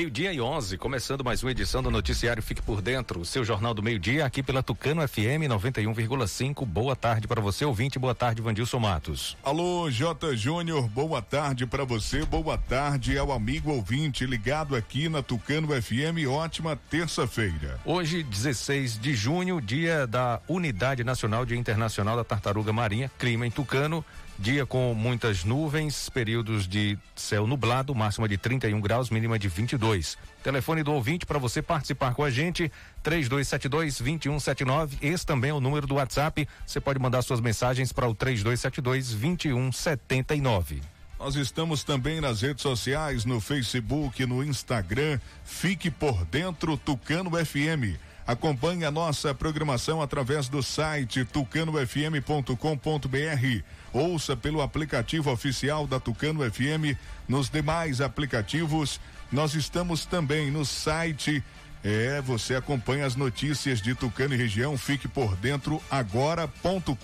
[0.00, 3.82] Meio-dia e 11, começando mais uma edição do Noticiário Fique por Dentro, seu jornal do
[3.82, 6.64] meio-dia, aqui pela Tucano FM 91,5.
[6.64, 7.98] Boa tarde para você, ouvinte.
[7.98, 9.36] Boa tarde, Vandilson Matos.
[9.44, 10.34] Alô, J.
[10.34, 12.24] Júnior, boa tarde para você.
[12.24, 16.26] Boa tarde ao amigo ouvinte ligado aqui na Tucano FM.
[16.30, 17.78] Ótima terça-feira.
[17.84, 23.50] Hoje, 16 de junho, dia da Unidade Nacional Dia Internacional da Tartaruga Marinha, clima em
[23.50, 24.02] Tucano.
[24.40, 30.16] Dia com muitas nuvens, períodos de céu nublado, máxima de 31 graus, mínima de 22.
[30.42, 32.72] Telefone do ouvinte para você participar com a gente,
[33.04, 34.92] 3272-2179.
[35.02, 36.48] Esse também é o número do WhatsApp.
[36.66, 40.80] Você pode mandar suas mensagens para o 3272-2179.
[41.18, 45.20] Nós estamos também nas redes sociais, no Facebook, no Instagram.
[45.44, 48.00] Fique por dentro Tucano FM.
[48.26, 53.79] Acompanhe a nossa programação através do site tucanofm.com.br.
[53.92, 56.96] Ouça pelo aplicativo oficial da Tucano FM.
[57.28, 59.00] Nos demais aplicativos,
[59.32, 61.42] nós estamos também no site.
[61.82, 64.76] É, você acompanha as notícias de Tucano e região.
[64.76, 66.94] Fique por dentro agora.com.br.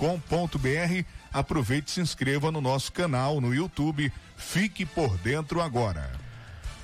[1.33, 4.13] Aproveite e se inscreva no nosso canal no YouTube.
[4.37, 6.26] Fique por dentro agora.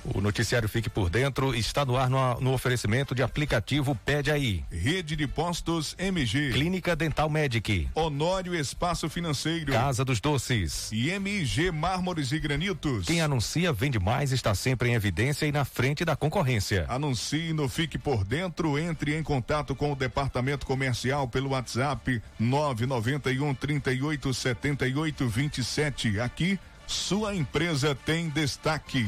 [0.03, 4.63] O noticiário Fique por Dentro está no ar no, no, oferecimento de aplicativo Pede Aí.
[4.69, 6.51] Rede de Postos MG.
[6.51, 7.87] Clínica Dental Medic.
[7.95, 9.71] Honório Espaço Financeiro.
[9.71, 10.89] Casa dos Doces.
[10.91, 13.05] E MG Mármores e Granitos.
[13.05, 16.85] Quem anuncia vende mais está sempre em evidência e na frente da concorrência.
[16.89, 18.77] Anuncie no Fique por Dentro.
[18.77, 26.19] Entre em contato com o departamento comercial pelo WhatsApp 991 38 78 27.
[26.19, 29.07] Aqui, sua empresa tem destaque.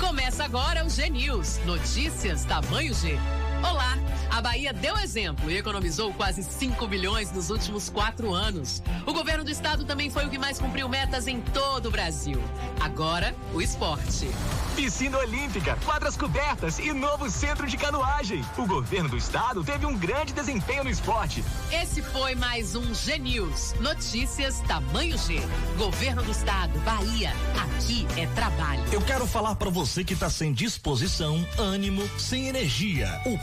[0.00, 1.60] Começa agora o G News.
[1.66, 3.18] Notícias tamanho G.
[3.62, 3.98] Olá!
[4.30, 8.80] A Bahia deu exemplo e economizou quase 5 bilhões nos últimos quatro anos.
[9.04, 12.40] O governo do estado também foi o que mais cumpriu metas em todo o Brasil.
[12.80, 14.30] Agora, o esporte.
[14.76, 18.42] Piscina Olímpica, quadras cobertas e novo centro de canoagem.
[18.56, 21.44] O governo do estado teve um grande desempenho no esporte.
[21.70, 23.74] Esse foi mais um G News.
[23.80, 25.40] Notícias tamanho G.
[25.76, 27.32] Governo do estado, Bahia.
[27.62, 28.82] Aqui é trabalho.
[28.92, 33.20] Eu quero falar para você que tá sem disposição, ânimo, sem energia.
[33.26, 33.36] O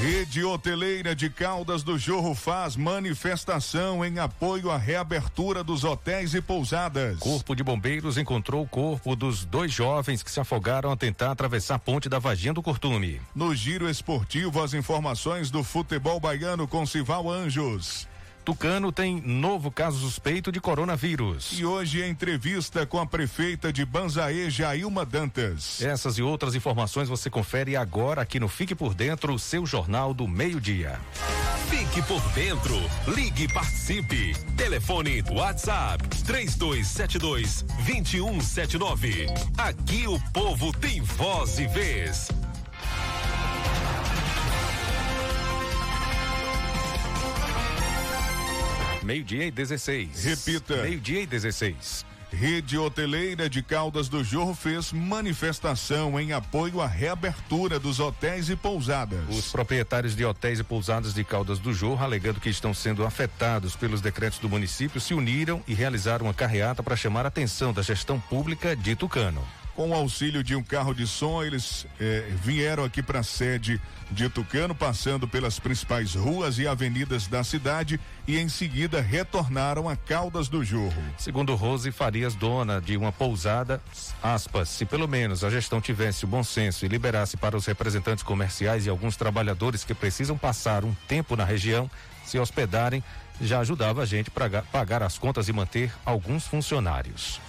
[0.00, 6.40] Rede Hoteleira de Caldas do Jorro faz manifestação em apoio à reabertura dos hotéis e
[6.40, 7.18] pousadas.
[7.18, 11.74] Corpo de Bombeiros encontrou o corpo dos dois jovens que se afogaram a tentar atravessar
[11.74, 13.20] a ponte da Varginha do Curtume.
[13.34, 18.08] No giro esportivo, as informações do futebol baiano com Sival Anjos.
[18.44, 21.58] Tucano tem novo caso suspeito de coronavírus.
[21.58, 25.80] E hoje entrevista com a prefeita de Banzaê, Jailma Dantas.
[25.82, 30.26] Essas e outras informações você confere agora aqui no Fique por Dentro, seu jornal do
[30.26, 30.98] meio-dia.
[31.68, 32.76] Fique por dentro,
[33.14, 34.34] ligue e participe.
[34.56, 39.26] Telefone WhatsApp 3272 2179.
[39.56, 42.28] Aqui o povo tem voz e vez.
[49.10, 50.24] Meio-dia e 16.
[50.24, 50.82] Repita.
[50.82, 52.06] Meio-dia e 16.
[52.32, 58.54] Rede Hoteleira de Caldas do Jorro fez manifestação em apoio à reabertura dos hotéis e
[58.54, 59.18] pousadas.
[59.28, 63.74] Os proprietários de hotéis e pousadas de Caldas do Jorro, alegando que estão sendo afetados
[63.74, 67.82] pelos decretos do município, se uniram e realizaram uma carreata para chamar a atenção da
[67.82, 69.44] gestão pública de Tucano.
[69.74, 73.80] Com o auxílio de um carro de som, eles eh, vieram aqui para a sede
[74.10, 79.96] de Tucano, passando pelas principais ruas e avenidas da cidade e em seguida retornaram a
[79.96, 81.02] Caldas do Jorro.
[81.16, 83.80] Segundo Rose Farias, dona de uma pousada,
[84.22, 88.24] aspas, se pelo menos a gestão tivesse o bom senso e liberasse para os representantes
[88.24, 91.90] comerciais e alguns trabalhadores que precisam passar um tempo na região
[92.24, 93.02] se hospedarem,
[93.40, 97.40] já ajudava a gente para pagar as contas e manter alguns funcionários.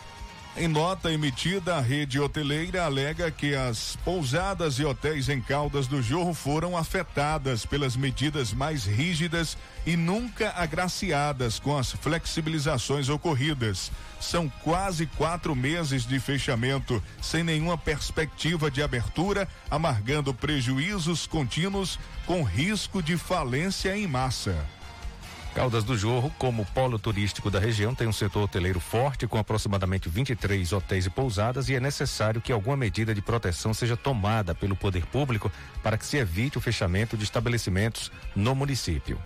[0.57, 6.01] Em nota emitida, a rede hoteleira alega que as pousadas e hotéis em Caldas do
[6.01, 13.94] Jorro foram afetadas pelas medidas mais rígidas e nunca agraciadas com as flexibilizações ocorridas.
[14.19, 22.44] São quase quatro meses de fechamento, sem nenhuma perspectiva de abertura, amargando prejuízos contínuos com
[22.44, 24.68] risco de falência em massa.
[25.53, 30.07] Caldas do Jorro, como polo turístico da região, tem um setor hoteleiro forte com aproximadamente
[30.07, 34.77] 23 hotéis e pousadas e é necessário que alguma medida de proteção seja tomada pelo
[34.77, 35.51] poder público
[35.83, 39.19] para que se evite o fechamento de estabelecimentos no município.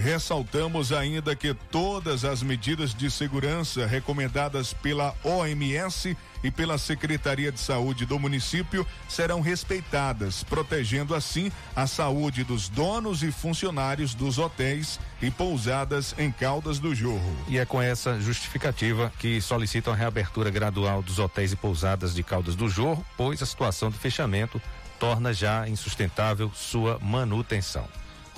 [0.00, 7.60] Ressaltamos ainda que todas as medidas de segurança recomendadas pela OMS e pela Secretaria de
[7.60, 14.98] Saúde do município serão respeitadas, protegendo assim a saúde dos donos e funcionários dos hotéis
[15.20, 17.36] e pousadas em Caldas do Jorro.
[17.46, 22.22] E é com essa justificativa que solicitam a reabertura gradual dos hotéis e pousadas de
[22.22, 24.60] Caldas do Jorro, pois a situação de fechamento
[24.98, 27.86] torna já insustentável sua manutenção.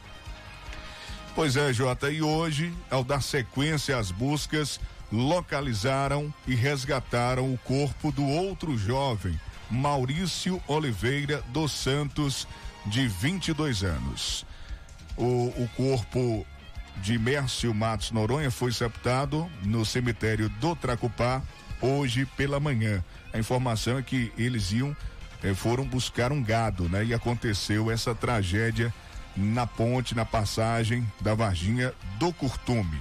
[1.35, 4.79] Pois é, Jota, e hoje, ao dar sequência às buscas,
[5.11, 9.37] localizaram e resgataram o corpo do outro jovem,
[9.69, 12.47] Maurício Oliveira dos Santos,
[12.85, 14.47] de 22 anos.
[15.19, 16.47] O, o corpo
[17.01, 21.41] de Mércio Matos Noronha foi sepultado no cemitério do Tracupá
[21.81, 23.03] hoje pela manhã.
[23.33, 24.95] A informação é que eles iam
[25.43, 27.03] eh, foram buscar um gado, né?
[27.03, 28.93] E aconteceu essa tragédia
[29.35, 32.99] na ponte, na passagem da Varginha do Curtume.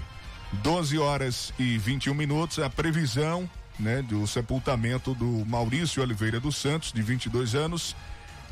[0.54, 3.48] 12 horas e 21 minutos, a previsão,
[3.78, 7.94] né, do sepultamento do Maurício Oliveira dos Santos, de 22 anos,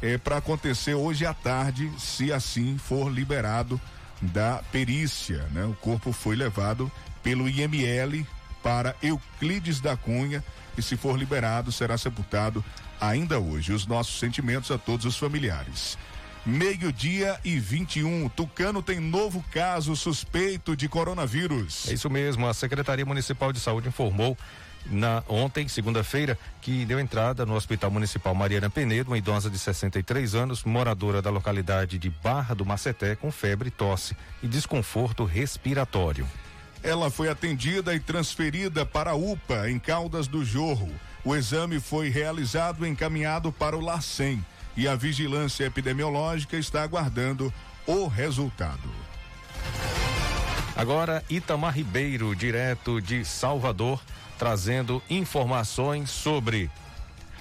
[0.02, 3.80] é para acontecer hoje à tarde, se assim for liberado
[4.20, 5.64] da perícia, né?
[5.64, 6.90] O corpo foi levado
[7.22, 8.26] pelo IML
[8.62, 10.42] para Euclides da Cunha
[10.76, 12.64] e se for liberado será sepultado
[13.00, 13.72] ainda hoje.
[13.72, 15.98] Os nossos sentimentos a todos os familiares.
[16.44, 18.28] Meio-dia e 21.
[18.28, 21.88] Tucano tem novo caso suspeito de coronavírus.
[21.88, 22.46] É isso mesmo.
[22.46, 24.38] A Secretaria Municipal de Saúde informou
[24.90, 30.34] na ontem, segunda-feira, que deu entrada no Hospital Municipal Mariana Penedo, uma idosa de 63
[30.34, 36.26] anos, moradora da localidade de Barra do Maceté, com febre, tosse e desconforto respiratório.
[36.82, 40.90] Ela foi atendida e transferida para a UPA em Caldas do Jorro.
[41.24, 44.44] O exame foi realizado e encaminhado para o LACEN
[44.76, 47.52] e a vigilância epidemiológica está aguardando
[47.86, 49.05] o resultado.
[50.76, 54.00] Agora, Itamar Ribeiro, direto de Salvador,
[54.38, 56.70] trazendo informações sobre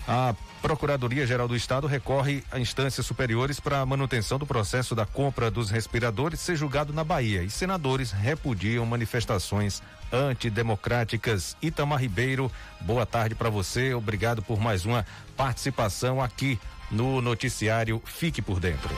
[0.07, 5.51] a Procuradoria-Geral do Estado recorre a instâncias superiores para a manutenção do processo da compra
[5.51, 11.55] dos respiradores ser julgado na Bahia e senadores repudiam manifestações antidemocráticas.
[11.61, 12.51] Itamar Ribeiro,
[12.81, 13.93] boa tarde para você.
[13.93, 15.05] Obrigado por mais uma
[15.37, 18.89] participação aqui no noticiário Fique por Dentro.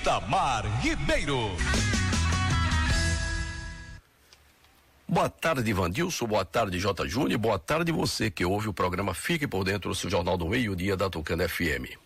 [0.00, 1.50] Itamar Ribeiro.
[5.08, 6.26] Boa tarde, Vandilson.
[6.26, 7.08] Boa tarde, J.
[7.08, 7.40] Júnior.
[7.40, 10.96] Boa tarde, você que ouve o programa Fique por Dentro do seu Jornal do Meio-Dia
[10.96, 11.98] da Tucana FM.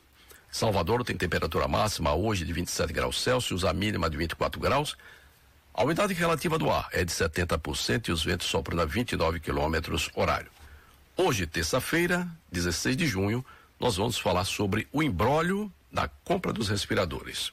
[0.50, 4.96] Salvador tem temperatura máxima hoje de 27 graus Celsius, a mínima de 24 graus.
[5.74, 10.08] A umidade relativa do ar é de 70% e os ventos sopram a 29 quilômetros
[10.14, 10.50] horário.
[11.14, 13.44] Hoje, terça-feira, 16 de junho,
[13.78, 17.52] nós vamos falar sobre o embrólio da compra dos respiradores.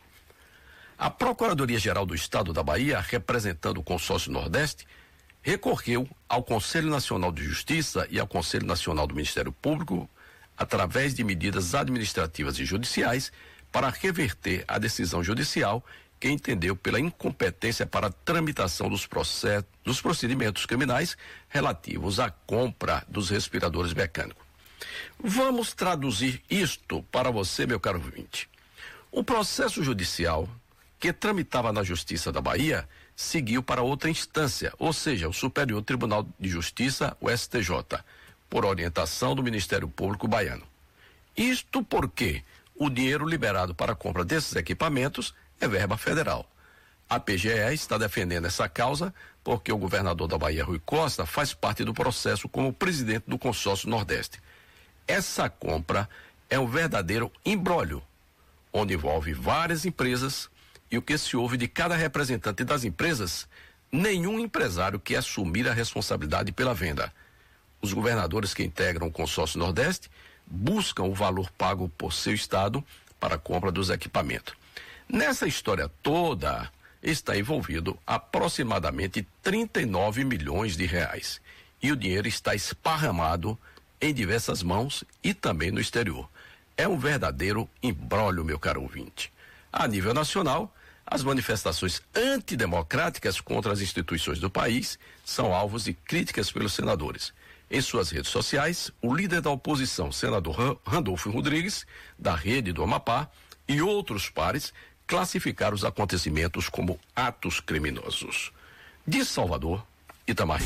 [0.99, 4.85] A Procuradoria-Geral do Estado da Bahia, representando o consórcio Nordeste,
[5.41, 10.09] recorreu ao Conselho Nacional de Justiça e ao Conselho Nacional do Ministério Público
[10.57, 13.31] através de medidas administrativas e judiciais
[13.71, 15.81] para reverter a decisão judicial
[16.19, 19.07] que entendeu pela incompetência para a tramitação dos,
[19.85, 21.15] dos procedimentos criminais
[21.47, 24.43] relativos à compra dos respiradores mecânicos.
[25.17, 28.49] Vamos traduzir isto para você, meu caro ouvinte.
[29.09, 30.47] O processo judicial
[30.99, 36.27] que tramitava na Justiça da Bahia seguiu para outra instância, ou seja, o Superior Tribunal
[36.39, 38.03] de Justiça, o STJ,
[38.49, 40.63] por orientação do Ministério Público Baiano.
[41.35, 42.43] Isto porque
[42.75, 46.49] o dinheiro liberado para a compra desses equipamentos é verba federal.
[47.09, 49.13] A PGE está defendendo essa causa
[49.43, 53.89] porque o governador da Bahia, Rui Costa, faz parte do processo como presidente do consórcio
[53.89, 54.39] Nordeste.
[55.07, 56.09] Essa compra
[56.49, 58.03] é um verdadeiro embrólio,
[58.71, 60.49] onde envolve várias empresas
[60.91, 63.47] e o que se ouve de cada representante das empresas,
[63.91, 67.13] nenhum empresário quer assumir a responsabilidade pela venda.
[67.81, 70.09] Os governadores que integram o consórcio Nordeste
[70.45, 72.83] buscam o valor pago por seu estado
[73.19, 74.53] para a compra dos equipamentos.
[75.07, 81.41] Nessa história toda está envolvido aproximadamente 39 milhões de reais.
[81.81, 83.57] E o dinheiro está esparramado
[84.01, 86.29] em diversas mãos e também no exterior.
[86.75, 89.31] É um verdadeiro embrólio, meu caro ouvinte.
[89.71, 90.73] A nível nacional,
[91.09, 97.33] as manifestações antidemocráticas contra as instituições do país são alvos de críticas pelos senadores.
[97.71, 101.85] Em suas redes sociais, o líder da oposição, senador Randolfo Rodrigues,
[102.17, 103.27] da rede do Amapá,
[103.67, 104.73] e outros pares
[105.07, 108.51] classificaram os acontecimentos como atos criminosos.
[109.05, 109.83] De Salvador,
[110.27, 110.61] Itamar.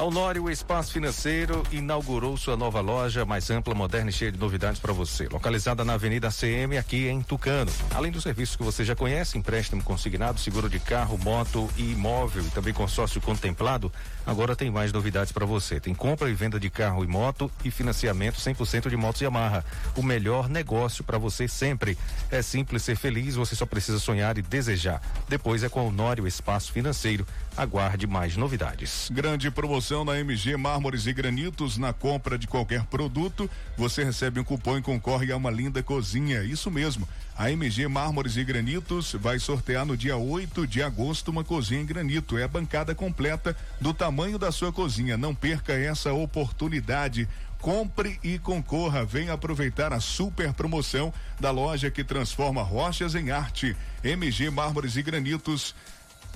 [0.00, 4.80] A Honório Espaço Financeiro inaugurou sua nova loja mais ampla, moderna e cheia de novidades
[4.80, 5.28] para você.
[5.28, 7.70] Localizada na Avenida CM, aqui em Tucano.
[7.94, 12.42] Além dos serviços que você já conhece, empréstimo consignado, seguro de carro, moto e imóvel
[12.42, 13.92] e também consórcio contemplado,
[14.26, 15.80] agora tem mais novidades para você.
[15.80, 19.64] Tem compra e venda de carro e moto e financiamento 100% de motos Yamaha.
[19.96, 21.96] O melhor negócio para você sempre.
[22.30, 25.02] É simples ser feliz, você só precisa sonhar e desejar.
[25.28, 27.26] Depois é com a Honório Espaço Financeiro.
[27.56, 29.08] Aguarde mais novidades.
[29.12, 31.76] Grande promoção na MG Mármores e Granitos.
[31.76, 36.42] Na compra de qualquer produto, você recebe um cupom e concorre a uma linda cozinha.
[36.42, 37.08] Isso mesmo.
[37.40, 41.86] A MG Mármores e Granitos vai sortear no dia 8 de agosto uma cozinha em
[41.86, 42.36] granito.
[42.36, 45.16] É a bancada completa do tamanho da sua cozinha.
[45.16, 47.26] Não perca essa oportunidade.
[47.58, 49.06] Compre e concorra.
[49.06, 53.74] Venha aproveitar a super promoção da loja que transforma rochas em arte.
[54.04, 55.74] MG Mármores e Granitos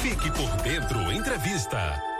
[0.00, 2.13] Fique por dentro entrevista.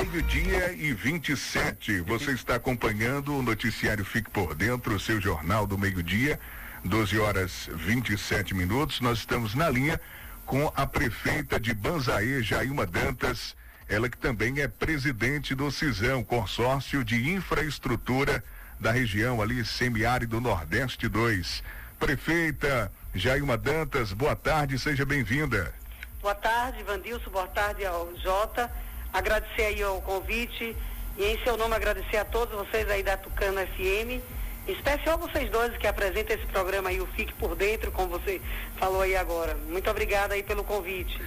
[0.00, 2.00] Meio-dia e 27.
[2.00, 6.40] Você está acompanhando o noticiário Fique por Dentro, o seu jornal do meio-dia,
[6.82, 9.02] 12 horas 27 minutos.
[9.02, 10.00] Nós estamos na linha
[10.46, 13.54] com a prefeita de Banzaê, Jailma Dantas,
[13.90, 18.42] ela que também é presidente do CISão, consórcio de infraestrutura
[18.80, 21.62] da região ali, semiárido Nordeste 2.
[21.98, 25.74] Prefeita Jailma Dantas, boa tarde, seja bem-vinda.
[26.22, 28.70] Boa tarde, Vandilson, boa tarde ao Jota
[29.12, 30.76] agradecer aí o convite
[31.18, 34.22] e em seu nome agradecer a todos vocês aí da Tucano FM,
[34.68, 38.40] em especial vocês dois que apresentam esse programa aí, o Fique por Dentro, como você
[38.76, 39.56] falou aí agora.
[39.68, 41.20] Muito obrigada aí pelo convite.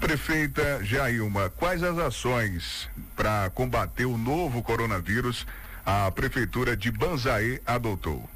[0.00, 5.46] Prefeita Jailma, quais as ações para combater o novo coronavírus
[5.84, 8.28] a Prefeitura de Banzaê adotou?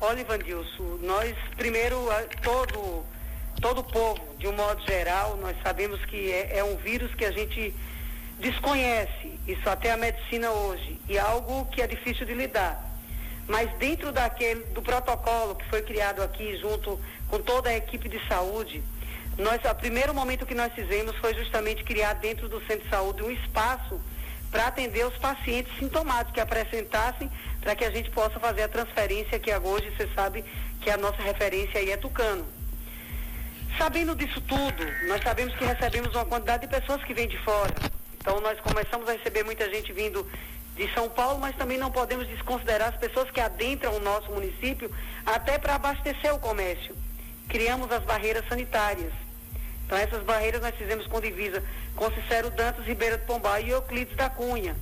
[0.00, 1.96] Olha, Ivandilson, nós primeiro,
[2.42, 3.04] todo,
[3.60, 7.24] todo o povo, de um modo geral, nós sabemos que é, é um vírus que
[7.24, 7.74] a gente
[8.38, 12.82] desconhece, isso até a medicina hoje, e algo que é difícil de lidar.
[13.46, 18.20] Mas dentro daquele, do protocolo que foi criado aqui, junto com toda a equipe de
[18.26, 18.82] saúde,
[19.36, 23.22] nós, o primeiro momento que nós fizemos foi justamente criar dentro do centro de saúde
[23.22, 24.00] um espaço
[24.50, 29.38] para atender os pacientes sintomáticos que apresentassem, para que a gente possa fazer a transferência,
[29.38, 30.44] que hoje você sabe
[30.80, 32.46] que a nossa referência aí é Tucano.
[33.76, 37.74] Sabendo disso tudo, nós sabemos que recebemos uma quantidade de pessoas que vêm de fora.
[38.24, 40.26] Então nós começamos a receber muita gente vindo
[40.74, 44.90] de São Paulo, mas também não podemos desconsiderar as pessoas que adentram o nosso município
[45.26, 46.96] até para abastecer o comércio.
[47.50, 49.12] Criamos as barreiras sanitárias.
[49.84, 51.62] Então essas barreiras nós fizemos com divisa
[51.94, 54.74] com Cicero Dantas, Ribeira do Pombal e Euclides da Cunha,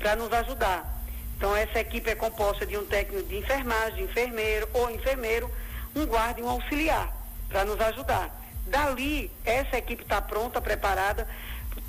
[0.00, 1.00] para nos ajudar.
[1.36, 5.48] Então essa equipe é composta de um técnico de enfermagem, enfermeiro ou enfermeiro,
[5.94, 7.08] um guarda e um auxiliar,
[7.48, 8.36] para nos ajudar.
[8.66, 11.28] Dali, essa equipe está pronta, preparada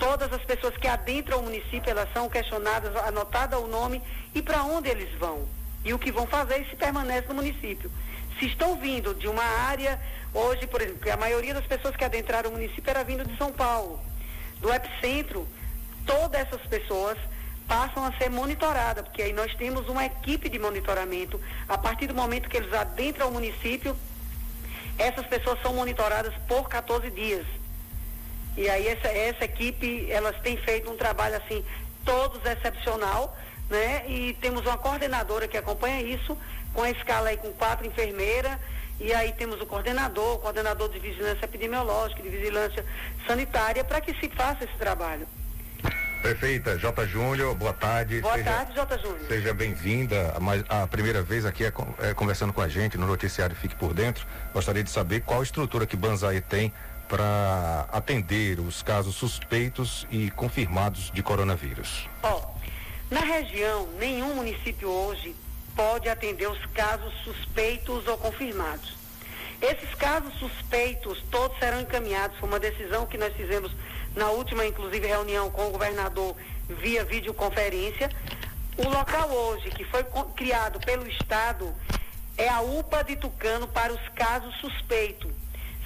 [0.02, 4.02] Todas as pessoas que adentram o município, elas são questionadas, anotada o nome
[4.34, 5.48] e para onde eles vão.
[5.86, 7.92] E o que vão fazer e se permanece no município.
[8.40, 10.02] Se estão vindo de uma área,
[10.34, 13.52] hoje, por exemplo, a maioria das pessoas que adentraram o município era vindo de São
[13.52, 14.00] Paulo.
[14.60, 15.48] Do epicentro,
[16.04, 17.16] todas essas pessoas
[17.68, 21.40] passam a ser monitoradas, porque aí nós temos uma equipe de monitoramento.
[21.70, 23.96] A partir do momento que eles adentram o município,
[24.98, 27.46] essas pessoas são monitoradas por 14 dias.
[28.58, 31.64] E aí essa, essa equipe, elas têm feito um trabalho assim,
[32.04, 33.38] todos excepcional,
[33.70, 34.04] né?
[34.08, 36.38] E temos uma coordenadora que acompanha isso,
[36.74, 38.58] com a escala aí com quatro enfermeiras,
[39.00, 42.86] e aí temos o coordenador, o coordenador de vigilância epidemiológica, de vigilância
[43.26, 45.28] sanitária, para que se faça esse trabalho.
[46.22, 47.08] Prefeita J.
[47.08, 48.22] Júnior, boa tarde.
[48.22, 48.98] Boa seja, tarde, J.
[49.00, 49.28] Júnior.
[49.28, 50.36] Seja bem-vinda.
[50.70, 53.92] A, a, primeira vez aqui é, é, conversando com a gente no noticiário Fique por
[53.92, 54.24] Dentro.
[54.54, 56.72] Gostaria de saber qual estrutura que Banzai tem
[57.12, 62.08] para atender os casos suspeitos e confirmados de coronavírus?
[62.24, 62.42] Ó,
[63.12, 65.36] na região, nenhum município hoje
[65.76, 68.96] pode atender os casos suspeitos ou confirmados.
[69.62, 72.38] Esses casos suspeitos todos serão encaminhados.
[72.38, 73.74] Foi uma decisão que nós fizemos
[74.16, 76.34] na última, inclusive, reunião com o governador
[76.70, 78.10] via videoconferência.
[78.78, 81.76] O local hoje que foi criado pelo Estado
[82.38, 85.41] é a UPA de Tucano para os casos suspeitos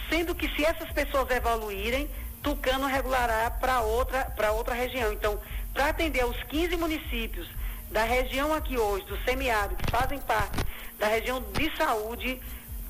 [0.10, 2.10] sendo que se essas pessoas evoluírem,
[2.42, 5.12] Tucano regulará para outra, outra região.
[5.12, 5.40] Então,
[5.74, 7.48] para atender os 15 municípios
[7.92, 10.58] da região aqui hoje, do semiárido, que fazem parte
[11.00, 12.42] da região de saúde,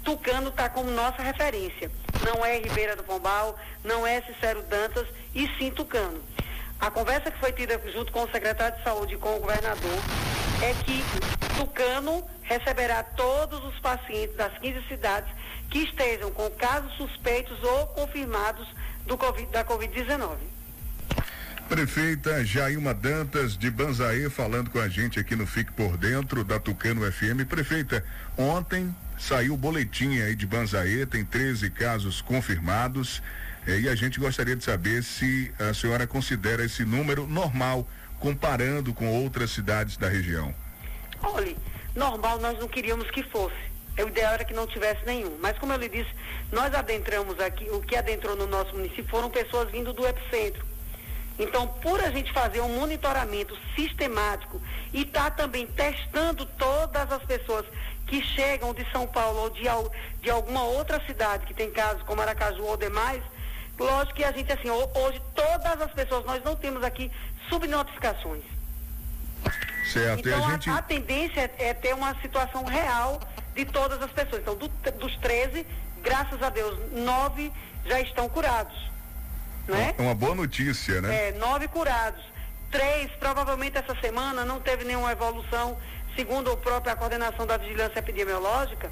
[0.04, 1.89] Tucano está como nossa referência.
[2.25, 6.21] Não é Ribeira do Pombal, não é Cicero Dantas, e sim Tucano.
[6.80, 9.99] A conversa que foi tida junto com o secretário de saúde e com o governador
[10.62, 11.04] é que
[11.58, 15.30] Tucano receberá todos os pacientes das 15 cidades
[15.76, 18.66] que estejam com casos suspeitos ou confirmados
[19.06, 20.38] do COVID, da Covid-19.
[21.68, 26.62] Prefeita Jailma Dantas de Banzaê falando com a gente aqui no Fique por Dentro da
[26.62, 27.46] Tucano FM.
[27.50, 28.06] Prefeita,
[28.38, 33.22] ontem saiu o boletim aí de Banzaê, tem 13 casos confirmados.
[33.68, 37.86] Eh, e a gente gostaria de saber se a senhora considera esse número normal,
[38.18, 40.56] comparando com outras cidades da região.
[41.22, 41.54] Olha,
[41.94, 43.75] normal nós não queríamos que fosse.
[43.97, 45.38] O ideal era que não tivesse nenhum.
[45.39, 46.10] Mas como eu lhe disse,
[46.51, 50.65] nós adentramos aqui, o que adentrou no nosso município foram pessoas vindo do epicentro.
[51.38, 54.62] Então, por a gente fazer um monitoramento sistemático
[54.93, 57.65] e estar tá também testando todas as pessoas
[58.08, 59.63] que chegam de São Paulo ou de,
[60.21, 63.21] de alguma outra cidade que tem casos como Aracaju ou demais,
[63.77, 67.12] lógico que a gente, assim, hoje todas as pessoas, nós não temos aqui
[67.49, 68.43] subnotificações.
[69.91, 70.69] Certo, então, a, gente...
[70.69, 73.19] a, a, tendência é, é, ter uma situação real
[73.56, 74.41] de todas as pessoas.
[74.41, 75.65] Então, do, dos 13,
[76.04, 77.52] graças a Deus, nove
[77.86, 78.76] já estão curados.
[79.68, 79.96] Né?
[79.98, 81.30] É uma boa notícia, né?
[81.30, 82.24] É, nove curados.
[82.70, 85.78] Três, provavelmente essa semana, não teve nenhuma evolução,
[86.15, 88.91] segundo a própria coordenação da vigilância epidemiológica.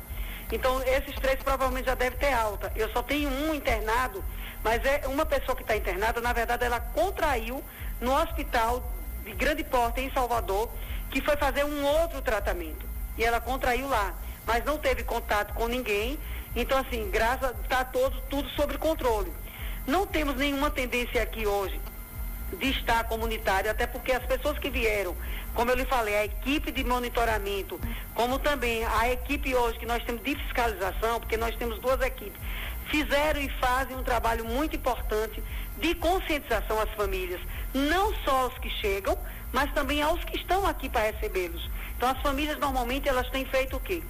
[0.52, 2.72] Então, esses três provavelmente já devem ter alta.
[2.76, 4.24] Eu só tenho um internado,
[4.64, 7.64] mas é uma pessoa que está internada, na verdade, ela contraiu
[8.00, 8.84] no hospital
[9.24, 10.70] de grande porte em Salvador,
[11.10, 12.86] que foi fazer um outro tratamento.
[13.18, 14.14] E ela contraiu lá,
[14.46, 16.18] mas não teve contato com ninguém.
[16.56, 19.32] Então, assim, graças está todo tudo sob controle.
[19.88, 21.80] Não temos nenhuma tendência aqui hoje
[22.58, 25.16] de estar comunitário, até porque as pessoas que vieram,
[25.54, 27.80] como eu lhe falei, a equipe de monitoramento,
[28.14, 32.40] como também a equipe hoje que nós temos de fiscalização, porque nós temos duas equipes,
[32.90, 35.44] fizeram e fazem um trabalho muito importante
[35.80, 37.42] de conscientização às famílias,
[37.74, 39.18] não só aos que chegam,
[39.52, 41.70] mas também aos que estão aqui para recebê-los.
[41.98, 44.04] Então as famílias normalmente elas têm feito o quê?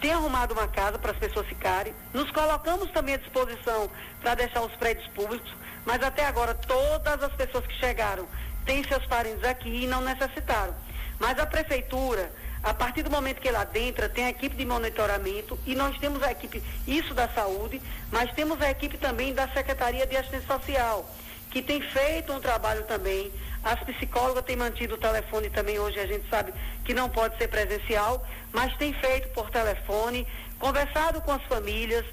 [0.00, 3.90] Tem arrumado uma casa para as pessoas ficarem, nos colocamos também à disposição
[4.22, 5.52] para deixar os prédios públicos,
[5.84, 8.26] mas até agora todas as pessoas que chegaram
[8.64, 10.74] têm seus parentes aqui e não necessitaram.
[11.18, 12.32] Mas a prefeitura,
[12.62, 16.22] a partir do momento que ela adentra, tem a equipe de monitoramento e nós temos
[16.22, 21.06] a equipe, isso da saúde, mas temos a equipe também da Secretaria de Assistência Social,
[21.50, 23.30] que tem feito um trabalho também.
[23.62, 26.52] As psicólogas têm mantido o telefone também, hoje a gente sabe
[26.84, 30.26] que não pode ser presencial, mas tem feito por telefone,
[30.58, 32.04] conversado com as famílias,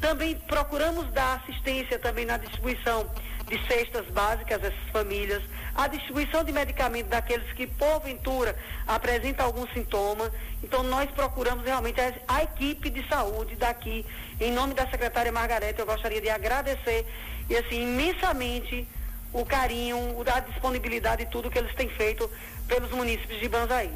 [0.00, 3.06] também procuramos dar assistência também na distribuição
[3.48, 5.42] de cestas básicas a essas famílias,
[5.74, 10.30] a distribuição de medicamentos daqueles que porventura apresentam algum sintoma.
[10.62, 14.04] Então nós procuramos realmente a, a equipe de saúde daqui,
[14.40, 17.06] em nome da secretária Margareta, eu gostaria de agradecer
[17.48, 18.86] e assim imensamente
[19.32, 22.30] o carinho, a disponibilidade e tudo que eles têm feito
[22.66, 23.90] pelos municípios de Banzaí.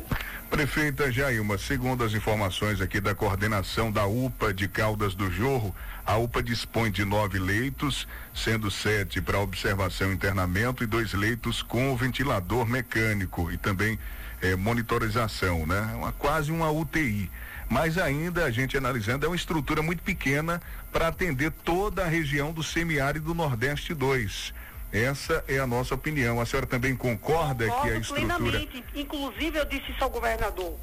[0.51, 6.17] Prefeita Jailma, segundo as informações aqui da coordenação da UPA de Caldas do Jorro, a
[6.19, 11.97] UPA dispõe de nove leitos, sendo sete para observação e internamento e dois leitos com
[11.97, 13.99] ventilador mecânico e também
[14.43, 15.81] eh, monitorização, né?
[15.97, 17.31] Uma, quase uma UTI.
[17.71, 20.61] Mas ainda a gente analisando é uma estrutura muito pequena
[20.93, 24.53] para atender toda a região do semiárido Nordeste 2.
[24.93, 26.41] Essa é a nossa opinião.
[26.41, 28.39] A senhora também concorda Concordo que a estrutura.
[28.39, 28.85] Plenamente.
[28.95, 30.77] Inclusive, eu disse isso ao governador.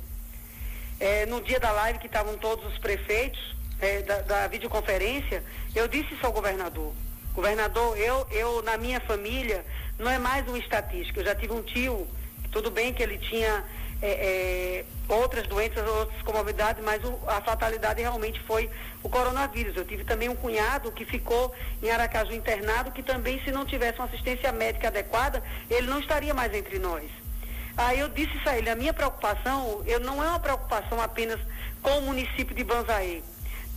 [0.99, 5.43] É, no dia da live que estavam todos os prefeitos é, da, da, videoconferência,
[5.75, 6.93] eu disse isso ao governador.
[7.33, 9.63] Governador, eu, eu, na minha família,
[9.97, 11.19] não é mais uma estatística.
[11.19, 12.07] Eu já tive um tio,
[12.51, 13.63] tudo bem que ele tinha
[14.01, 18.69] é, é, outras doenças, outras comorbidades, mas o, a fatalidade realmente foi
[19.03, 19.75] o coronavírus.
[19.75, 23.99] Eu tive também um cunhado que ficou em Aracaju internado, que também, se não tivesse
[23.99, 27.09] uma assistência médica adequada, ele não estaria mais entre nós.
[27.77, 31.39] Aí eu disse isso a ele, a minha preocupação, eu não é uma preocupação apenas
[31.81, 33.21] com o município de Banzaê.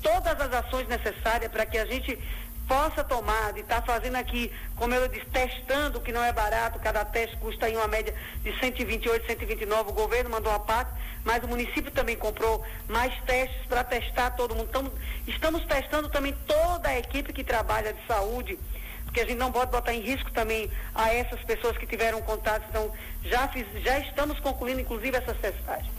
[0.03, 2.19] Todas as ações necessárias para que a gente
[2.73, 6.79] possa tomar, de estar tá fazendo aqui, como eu disse, testando, que não é barato,
[6.79, 10.91] cada teste custa em uma média de 128, 129, o governo mandou a parte,
[11.23, 14.69] mas o município também comprou mais testes para testar todo mundo.
[14.69, 14.93] Estamos,
[15.27, 18.59] estamos testando também toda a equipe que trabalha de saúde,
[19.05, 22.65] porque a gente não pode botar em risco também a essas pessoas que tiveram contato,
[22.71, 22.91] então
[23.23, 25.93] já, fiz, já estamos concluindo inclusive essas testagens.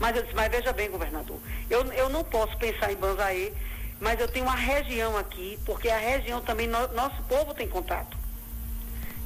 [0.00, 3.52] Mas eu disse, mas veja bem, governador, eu, eu não posso pensar em Banzaê
[4.00, 8.16] mas eu tenho uma região aqui, porque a região também, no, nosso povo tem contato.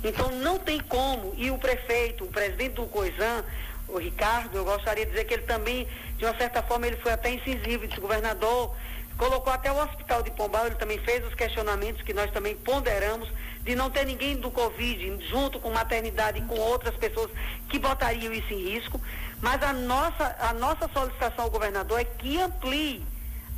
[0.03, 3.45] Então não tem como, e o prefeito, o presidente do COISAN,
[3.89, 7.13] o Ricardo, eu gostaria de dizer que ele também, de uma certa forma, ele foi
[7.13, 8.75] até incisivo, disse, governador,
[9.17, 13.29] colocou até o hospital de Pombal, ele também fez os questionamentos que nós também ponderamos,
[13.63, 17.31] de não ter ninguém do Covid junto com maternidade e com outras pessoas
[17.69, 19.01] que botariam isso em risco,
[19.41, 23.05] mas a nossa, a nossa solicitação ao governador é que amplie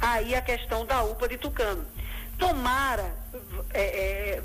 [0.00, 1.84] aí a questão da UPA de Tucano.
[2.38, 3.14] Tomara,
[3.74, 4.42] é, é,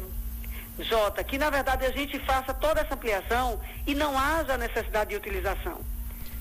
[0.79, 5.15] Jota, que na verdade a gente faça toda essa ampliação e não haja necessidade de
[5.15, 5.79] utilização.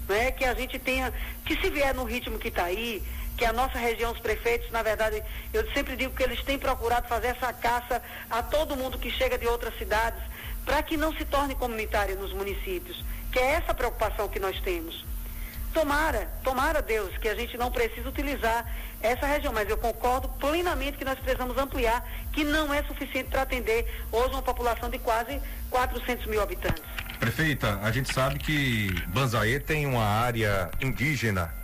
[0.08, 0.32] Né?
[0.32, 1.12] Que a gente tenha,
[1.44, 3.02] que se vier no ritmo que está aí,
[3.36, 5.22] que a nossa região, os prefeitos, na verdade,
[5.52, 9.38] eu sempre digo que eles têm procurado fazer essa caça a todo mundo que chega
[9.38, 10.22] de outras cidades,
[10.64, 15.04] para que não se torne comunitário nos municípios, que é essa preocupação que nós temos.
[15.72, 18.64] Tomara, tomara Deus, que a gente não precise utilizar
[19.04, 23.42] essa região, mas eu concordo plenamente que nós precisamos ampliar, que não é suficiente para
[23.42, 25.40] atender hoje uma população de quase
[25.70, 26.82] 400 mil habitantes.
[27.20, 31.54] Prefeita, a gente sabe que Banzaê tem uma área indígena,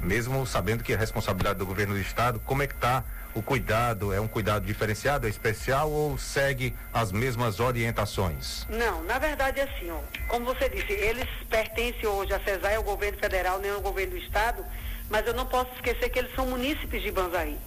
[0.00, 4.12] mesmo sabendo que é responsabilidade do governo do estado, como é que está o cuidado?
[4.12, 8.66] É um cuidado diferenciado, é especial ou segue as mesmas orientações?
[8.68, 12.82] Não, na verdade é assim, ó, como você disse, eles pertencem hoje a CESAI, ao
[12.82, 14.64] governo federal, nem ao governo do estado,
[15.10, 17.58] mas eu não posso esquecer que eles são munícipes de Banzaí.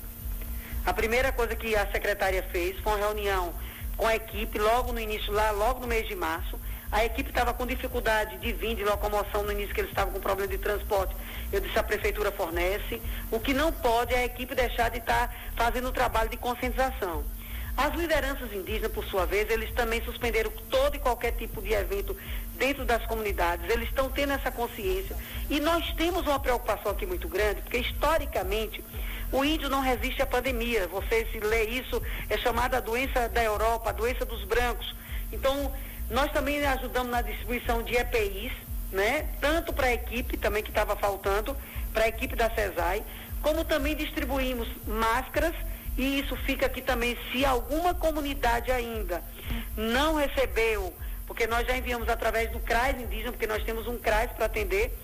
[0.86, 3.54] A primeira coisa que a secretária fez foi uma reunião
[3.96, 6.60] com a equipe logo no início, lá logo no mês de março.
[6.92, 10.20] A equipe estava com dificuldade de vir de locomoção no início, que eles estavam com
[10.20, 11.16] problema de transporte.
[11.52, 13.02] Eu disse a prefeitura fornece.
[13.32, 16.38] O que não pode é a equipe deixar de estar tá fazendo o trabalho de
[16.38, 17.24] conscientização.
[17.76, 22.16] As lideranças indígenas, por sua vez, eles também suspenderam todo e qualquer tipo de evento
[22.58, 23.70] dentro das comunidades.
[23.70, 25.16] Eles estão tendo essa consciência.
[25.50, 28.84] E nós temos uma preocupação aqui muito grande, porque historicamente
[29.32, 30.88] o índio não resiste à pandemia.
[30.88, 34.94] Você se lê isso, é chamada doença da Europa, a doença dos brancos.
[35.32, 35.74] Então,
[36.10, 38.52] nós também ajudamos na distribuição de EPIs,
[38.92, 39.28] né?
[39.42, 41.56] Tanto para a equipe também que estava faltando,
[41.94, 43.04] para a equipe da CESAI,
[43.42, 45.56] como também distribuímos máscaras
[45.98, 49.22] e isso fica aqui também, se alguma comunidade ainda
[49.78, 50.94] não recebeu,
[51.26, 54.98] porque nós já enviamos através do CRAS indígena, porque nós temos um CRAS para atender.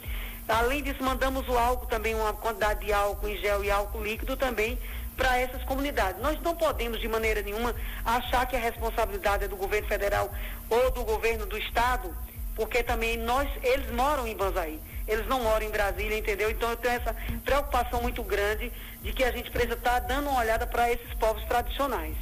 [0.48, 4.36] Além disso, mandamos o álcool também, uma quantidade de álcool em gel e álcool líquido
[4.36, 4.78] também
[5.16, 6.22] para essas comunidades.
[6.22, 10.34] Nós não podemos, de maneira nenhuma, achar que a responsabilidade é do governo federal
[10.70, 12.16] ou do governo do estado,
[12.56, 14.80] porque também nós, eles moram em Banzaí
[15.10, 16.52] eles não moram em Brasília, entendeu?
[16.52, 20.40] Então eu tenho essa preocupação muito grande de que a gente precisa estar dando uma
[20.40, 22.16] olhada para esses povos tradicionais.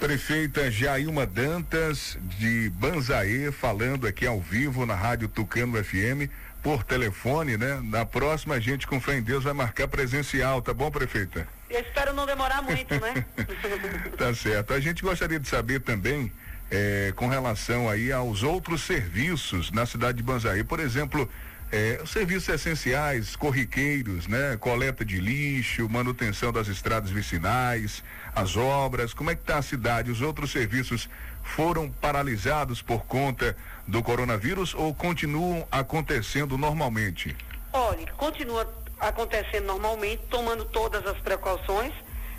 [0.00, 6.32] Prefeita Jailma Dantas de Banzaê falando aqui ao vivo na Rádio Tucano FM
[6.62, 7.78] por telefone, né?
[7.84, 11.46] Na próxima a gente com fé em Deus vai marcar presencial, tá bom, prefeita?
[11.68, 13.26] Eu espero não demorar muito, né?
[14.16, 14.72] tá certo.
[14.72, 16.32] A gente gostaria de saber também
[16.70, 20.64] é, com relação aí aos outros serviços na cidade de Banzaí.
[20.64, 21.30] Por exemplo,
[21.72, 24.56] é, serviços essenciais, corriqueiros, né?
[24.58, 28.02] Coleta de lixo, manutenção das estradas vicinais,
[28.34, 30.10] as obras, como é que está a cidade?
[30.10, 31.08] Os outros serviços
[31.42, 33.56] foram paralisados por conta
[33.86, 37.36] do coronavírus ou continuam acontecendo normalmente?
[37.72, 41.92] Olha, continua acontecendo normalmente, tomando todas as precauções.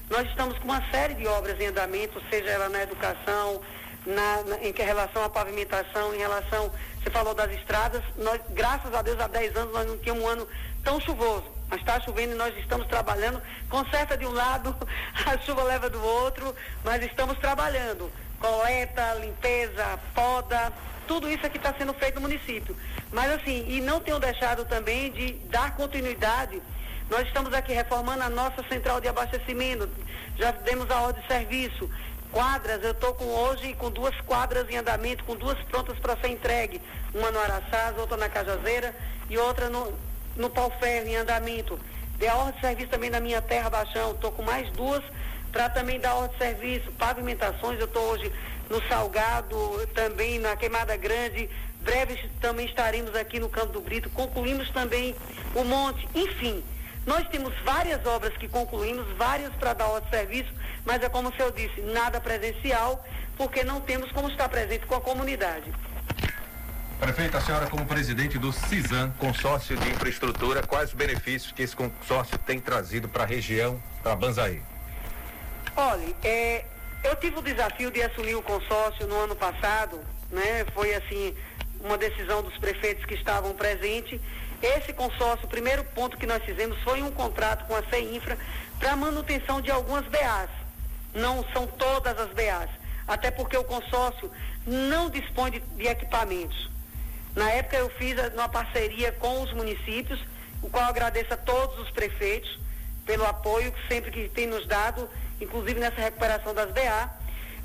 [0.09, 3.61] Nós estamos com uma série de obras em andamento, seja ela na educação,
[4.05, 9.01] na, na, em relação à pavimentação, em relação, você falou das estradas, nós, graças a
[9.01, 10.47] Deus, há 10 anos nós não tínhamos um ano
[10.83, 11.45] tão chuvoso.
[11.69, 13.41] Mas está chovendo e nós estamos trabalhando.
[13.69, 14.75] Conserta de um lado,
[15.25, 18.11] a chuva leva do outro, mas estamos trabalhando.
[18.39, 20.73] Coleta, limpeza, poda,
[21.07, 22.75] tudo isso aqui está sendo feito no município.
[23.11, 26.61] Mas assim, e não tenho deixado também de dar continuidade.
[27.09, 29.89] Nós estamos aqui reformando a nossa central de abastecimento,
[30.37, 31.89] já demos a ordem de serviço
[32.31, 36.29] quadras, eu estou com hoje com duas quadras em andamento, com duas prontas para ser
[36.29, 36.81] entregue.
[37.13, 38.95] Uma no Araçás, outra na Cajazeira
[39.29, 39.93] e outra no,
[40.35, 41.79] no Pau Ferro em andamento.
[42.17, 45.03] Dei a ordem de serviço também na minha terra Baixão, estou com mais duas
[45.51, 48.31] para também dar ordem de serviço, pavimentações, eu estou hoje
[48.69, 51.49] no Salgado, também na Queimada Grande,
[51.81, 55.15] breves também estaremos aqui no Campo do Brito, concluímos também
[55.53, 56.63] o monte, enfim.
[57.05, 60.51] Nós temos várias obras que concluímos, várias para dar de serviço,
[60.85, 63.03] mas é como o senhor disse, nada presencial,
[63.35, 65.71] porque não temos como estar presente com a comunidade.
[66.99, 71.75] Prefeita, a senhora como presidente do CISAM, consórcio de infraestrutura, quais os benefícios que esse
[71.75, 74.61] consórcio tem trazido para a região, para Banzaí?
[75.75, 76.63] Olha, é,
[77.03, 80.63] eu tive o desafio de assumir o consórcio no ano passado, né?
[80.75, 81.35] Foi assim,
[81.79, 84.21] uma decisão dos prefeitos que estavam presentes.
[84.61, 88.37] Esse consórcio, o primeiro ponto que nós fizemos foi um contrato com a CEINFRA
[88.79, 90.49] para manutenção de algumas BAs
[91.13, 92.69] não são todas as BAs,
[93.07, 94.31] até porque o consórcio
[94.65, 96.69] não dispõe de, de equipamentos.
[97.35, 100.19] Na época eu fiz uma parceria com os municípios,
[100.61, 102.59] o qual agradeço a todos os prefeitos
[103.05, 107.09] pelo apoio sempre que tem nos dado, inclusive nessa recuperação das BA.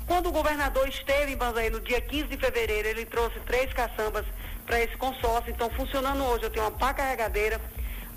[0.05, 4.25] Quando o governador esteve em Banzaí no dia 15 de fevereiro, ele trouxe três caçambas
[4.67, 5.51] para esse consórcio.
[5.51, 7.59] Então, funcionando hoje, eu tenho uma pá carregadeira,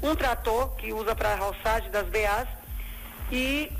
[0.02, 2.48] um trator que usa para a roçagem das BAs
[3.32, 3.72] e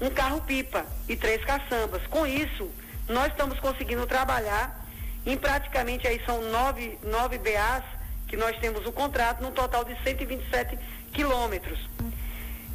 [0.00, 2.06] um carro-pipa e três caçambas.
[2.06, 2.70] Com isso,
[3.08, 4.82] nós estamos conseguindo trabalhar
[5.26, 7.82] em praticamente aí são nove, nove BAs
[8.28, 10.78] que nós temos o contrato, num total de 127
[11.12, 11.78] quilômetros.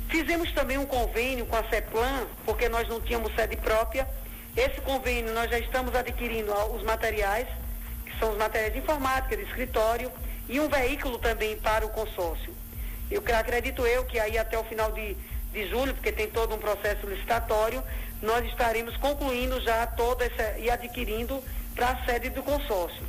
[0.08, 4.08] Fizemos também um convênio com a CEPLAN, porque nós não tínhamos sede própria.
[4.56, 7.47] Esse convênio nós já estamos adquirindo os materiais,
[8.10, 10.12] que são os materiais de informática, de escritório,
[10.48, 12.54] e um veículo também para o consórcio.
[13.10, 15.15] Eu acredito eu que aí até o final de,
[15.54, 17.84] de julho, porque tem todo um processo licitatório,
[18.22, 21.41] nós estaremos concluindo já toda essa e adquirindo
[21.76, 23.04] para a sede do consórcio.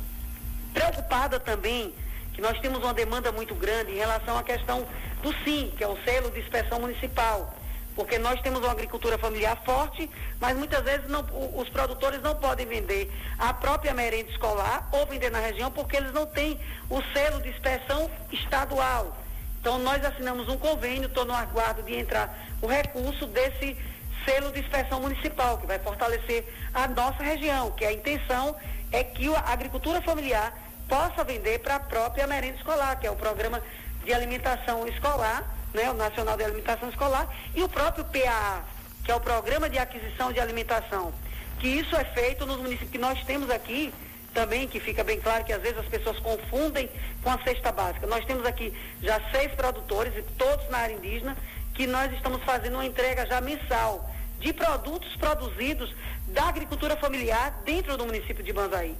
[0.73, 1.93] Preocupada também
[2.33, 4.87] que nós temos uma demanda muito grande em relação à questão
[5.21, 7.53] do SIM, que é o selo de inspeção municipal.
[7.95, 11.25] Porque nós temos uma agricultura familiar forte, mas muitas vezes não,
[11.55, 16.13] os produtores não podem vender a própria merenda escolar ou vender na região porque eles
[16.13, 19.17] não têm o selo de inspeção estadual.
[19.59, 23.77] Então nós assinamos um convênio, estou no aguardo de entrar o recurso desse
[24.25, 28.55] selo de inspeção municipal, que vai fortalecer a nossa região, que a intenção
[28.91, 30.53] é que a agricultura familiar
[30.87, 33.61] possa vender para a própria merenda escolar, que é o programa
[34.03, 38.63] de alimentação escolar, né, o Nacional de Alimentação Escolar, e o próprio PAA,
[39.03, 41.13] que é o Programa de Aquisição de Alimentação,
[41.59, 43.93] que isso é feito nos municípios que nós temos aqui,
[44.33, 46.89] também, que fica bem claro que às vezes as pessoas confundem
[47.21, 48.07] com a cesta básica.
[48.07, 51.35] Nós temos aqui já seis produtores, e todos na área indígena,
[51.73, 55.93] que nós estamos fazendo uma entrega já mensal de produtos produzidos
[56.27, 58.95] da agricultura familiar dentro do município de Banzaí.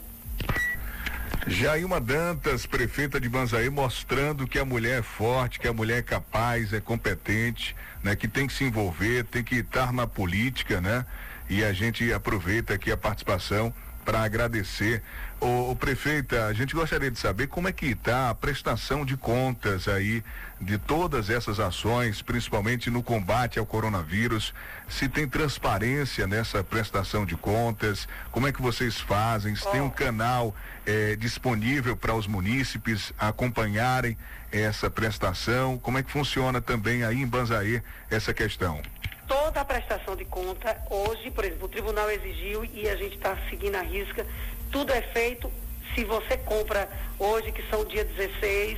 [1.47, 6.01] Jailma Dantas, prefeita de Banzaí, mostrando que a mulher é forte, que a mulher é
[6.01, 8.15] capaz, é competente, né?
[8.15, 11.05] Que tem que se envolver, tem que estar na política, né?
[11.49, 15.01] E a gente aproveita aqui a participação para agradecer.
[15.39, 19.87] O, prefeita, a gente gostaria de saber como é que está a prestação de contas
[19.87, 20.23] aí
[20.59, 24.53] de todas essas ações, principalmente no combate ao coronavírus.
[24.87, 29.55] Se tem transparência nessa prestação de contas, como é que vocês fazem?
[29.55, 34.15] Se tem um canal eh, disponível para os munícipes acompanharem
[34.51, 35.79] essa prestação?
[35.79, 38.79] Como é que funciona também aí em Banzaí essa questão?
[39.31, 43.37] Toda a prestação de conta, hoje, por exemplo, o tribunal exigiu e a gente está
[43.49, 44.27] seguindo a risca,
[44.69, 45.49] tudo é feito,
[45.95, 48.77] se você compra hoje, que são dia 16,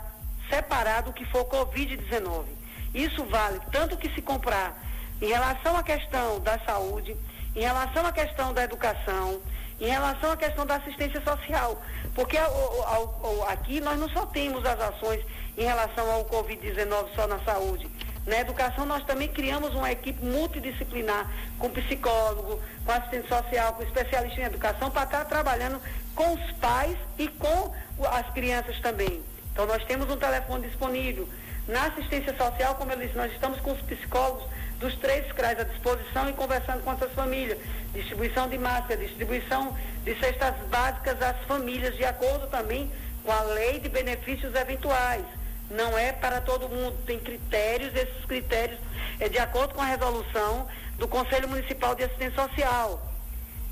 [0.47, 2.45] separado o que for Covid-19.
[2.93, 4.79] Isso vale tanto que se comprar
[5.19, 7.17] em relação à questão da saúde,
[7.55, 9.41] em relação à questão da educação,
[9.79, 11.81] em relação à questão da assistência social,
[12.13, 15.23] porque ao, ao, ao, aqui nós não só temos as ações
[15.57, 17.89] em relação ao Covid-19 só na saúde.
[18.25, 24.41] Na educação nós também criamos uma equipe multidisciplinar, com psicólogo, com assistente social, com especialista
[24.41, 25.81] em educação, para estar trabalhando
[26.13, 27.73] com os pais e com
[28.11, 29.23] as crianças também.
[29.51, 31.27] Então nós temos um telefone disponível.
[31.67, 34.43] Na assistência social, como eu disse, nós estamos com os psicólogos
[34.79, 37.57] dos três CRAs à disposição e conversando com essas famílias.
[37.93, 42.91] Distribuição de máscara, distribuição de cestas básicas às famílias, de acordo também
[43.23, 45.25] com a lei de benefícios eventuais.
[45.69, 48.79] Não é para todo mundo, tem critérios, esses critérios
[49.19, 53.05] é de acordo com a resolução do Conselho Municipal de Assistência Social.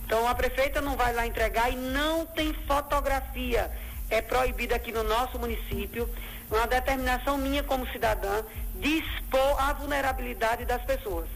[0.06, 3.72] Então a prefeita não vai lá entregar e não tem fotografia.
[4.10, 6.10] É proibido aqui no nosso município
[6.50, 8.44] uma determinação minha como cidadã
[8.76, 11.28] de expor a vulnerabilidade das pessoas.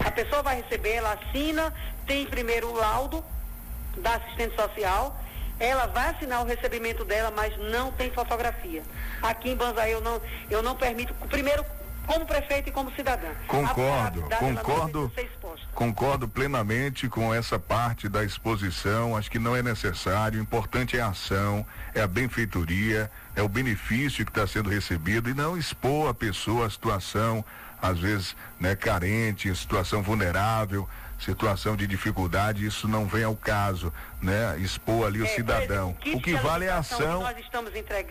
[0.00, 1.72] A pessoa vai receber, ela assina,
[2.06, 3.24] tem primeiro o laudo
[3.96, 5.16] da assistente social,
[5.58, 8.82] ela vai assinar o recebimento dela, mas não tem fotografia.
[9.22, 11.64] Aqui em Banzaí eu não, eu não permito, primeiro
[12.06, 13.28] como prefeito e como cidadã.
[13.46, 15.12] Concordo, concordo,
[15.74, 19.16] concordo plenamente com essa parte da exposição.
[19.16, 20.38] Acho que não é necessário.
[20.38, 25.28] O importante é a ação, é a benfeitoria, é o benefício que está sendo recebido
[25.28, 27.44] e não expor a pessoa à situação,
[27.82, 30.88] às vezes, né, carente, situação vulnerável
[31.18, 34.56] situação de dificuldade, isso não vem ao caso, né?
[34.58, 35.96] Expor ali o é, cidadão.
[36.14, 37.22] o que vale é a ação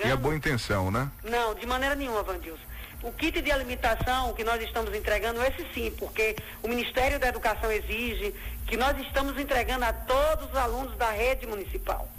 [0.04, 1.10] e a boa intenção, né?
[1.24, 2.64] Não, de maneira nenhuma, Vandilson.
[3.06, 7.72] O kit de alimentação que nós estamos entregando, esse sim, porque o Ministério da Educação
[7.72, 8.34] exige
[8.66, 12.10] que nós estamos entregando a todos os alunos da rede municipal.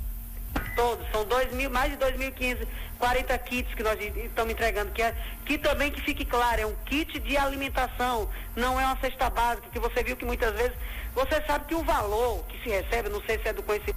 [0.77, 1.05] todos.
[1.11, 2.69] São dois mil, mais de 2.500,
[3.01, 5.13] 40 kits que nós estamos entregando, que, é,
[5.45, 9.69] que também que fique claro, é um kit de alimentação, não é uma cesta básica,
[9.73, 10.77] que você viu que muitas vezes,
[11.17, 13.97] você sabe que o valor que se recebe, não sei se é do conhecimento.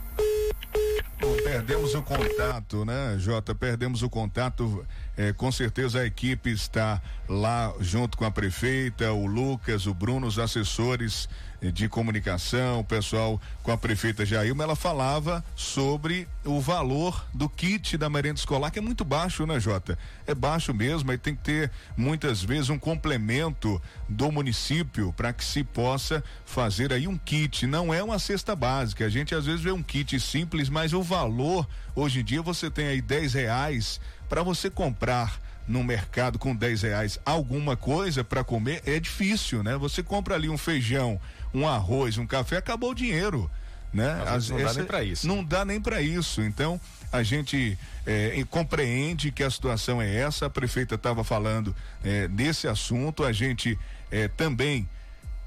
[1.19, 3.53] Bom, perdemos o contato, né, Jota?
[3.53, 4.85] Perdemos o contato.
[5.19, 10.25] É, com certeza a equipe está lá junto com a prefeita, o Lucas, o Bruno,
[10.25, 11.27] os assessores
[11.61, 17.97] de comunicação, o pessoal com a prefeita Jailma, ela falava sobre o valor do kit
[17.97, 19.97] da merenda escolar, que é muito baixo, né, Jota?
[20.25, 25.43] É baixo mesmo, aí tem que ter muitas vezes um complemento do município para que
[25.43, 27.67] se possa fazer aí um kit.
[27.67, 29.05] Não é uma cesta básica.
[29.05, 32.69] A gente às vezes vê um kit simples, mas o valor, hoje em dia, você
[32.69, 33.99] tem aí 10 reais
[34.29, 35.39] para você comprar
[35.69, 39.77] no mercado com 10 reais alguma coisa para comer é difícil, né?
[39.77, 41.21] Você compra ali um feijão
[41.53, 43.49] um arroz, um café, acabou o dinheiro.
[43.91, 44.23] Né?
[44.27, 45.27] As, não dá nem para isso.
[45.27, 46.41] Não dá nem para isso.
[46.41, 46.79] Então,
[47.11, 50.45] a gente é, compreende que a situação é essa.
[50.45, 53.23] A prefeita estava falando é, desse assunto.
[53.23, 53.77] A gente
[54.11, 54.87] é, também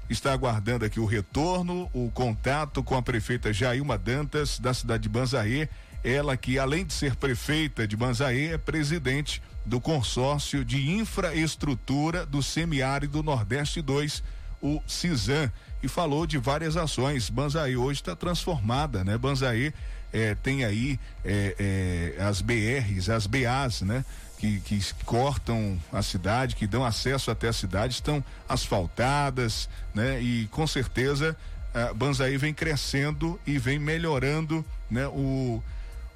[0.09, 5.09] está aguardando aqui o retorno, o contato com a prefeita Jailma Dantas, da cidade de
[5.09, 5.69] Banzaê.
[6.03, 12.43] Ela que, além de ser prefeita de Banzaê, é presidente do consórcio de infraestrutura do
[12.43, 14.21] semiárido Nordeste 2,
[14.61, 15.49] o CISAM
[15.83, 17.29] e falou de várias ações.
[17.29, 19.17] Banzaí hoje está transformada, né?
[19.17, 19.73] Banzaí
[20.13, 24.05] é, tem aí é, é, as BRs, as BAs, né?
[24.37, 30.21] Que, que, cortam a cidade, que dão acesso até a cidade, estão asfaltadas, né?
[30.21, 31.35] E com certeza
[31.73, 35.05] a Banzaí vem crescendo e vem melhorando, né?
[35.07, 35.61] O,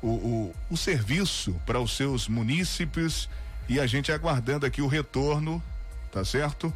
[0.01, 3.27] o, o, o serviço para os seus munícipes
[3.67, 5.61] e a gente aguardando aqui o retorno,
[6.09, 6.73] tá certo?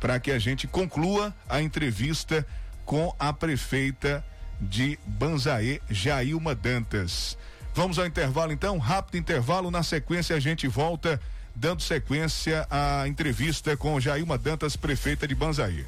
[0.00, 2.46] Para que a gente conclua a entrevista
[2.84, 4.24] com a prefeita
[4.60, 7.36] de Banzaê, Jailma Dantas.
[7.74, 11.20] Vamos ao intervalo então, rápido intervalo, na sequência a gente volta
[11.54, 15.84] dando sequência à entrevista com Jailma Dantas, prefeita de Banzaí.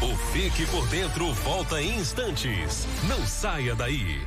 [0.00, 2.86] O Fique por Dentro volta em instantes.
[3.06, 4.26] Não saia daí.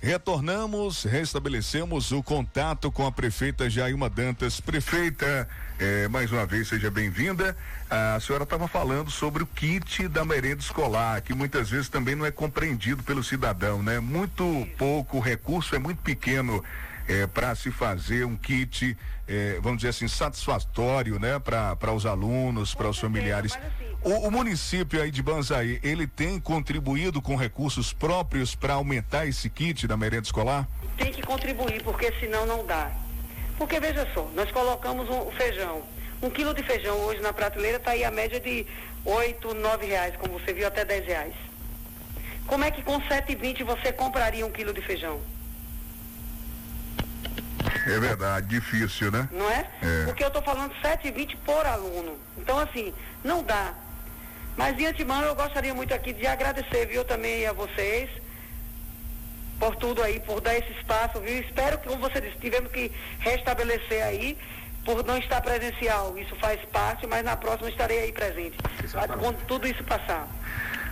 [0.00, 4.60] Retornamos, restabelecemos o contato com a prefeita Jailma Dantas.
[4.60, 5.48] Prefeita,
[5.78, 7.56] eh, mais uma vez, seja bem-vinda.
[7.90, 12.24] A senhora estava falando sobre o kit da merenda escolar, que muitas vezes também não
[12.24, 13.98] é compreendido pelo cidadão, né?
[13.98, 16.62] Muito pouco, recurso é muito pequeno
[17.08, 18.96] é, para se fazer um kit,
[19.28, 23.54] é, vamos dizer assim, satisfatório, né, para os alunos, para os familiares.
[23.54, 29.26] Assim, o, o, município aí de Banzaí, ele tem contribuído com recursos próprios para aumentar
[29.26, 30.66] esse kit da merenda escolar?
[30.96, 32.90] Tem que contribuir, porque senão não dá.
[33.58, 35.82] Porque veja só, nós colocamos um, o feijão.
[36.22, 38.66] Um quilo de feijão hoje na prateleira está aí a média de
[39.04, 41.34] oito, nove reais, como você viu, até dez reais.
[42.46, 45.20] Como é que com sete e vinte você compraria um quilo de feijão?
[47.86, 49.28] É verdade, difícil, né?
[49.32, 49.66] Não é?
[49.82, 50.04] é.
[50.04, 52.18] Porque eu estou falando 7,20 por aluno.
[52.36, 52.92] Então, assim,
[53.24, 53.74] não dá.
[54.56, 58.10] Mas de antemão eu gostaria muito aqui de agradecer, viu, também a vocês
[59.58, 61.40] por tudo aí, por dar esse espaço, viu?
[61.40, 64.38] Espero que, como você disse, tivemos que restabelecer aí,
[64.84, 66.16] por não estar presencial.
[66.16, 68.56] Isso faz parte, mas na próxima estarei aí presente.
[69.18, 70.26] Quando tudo isso passar.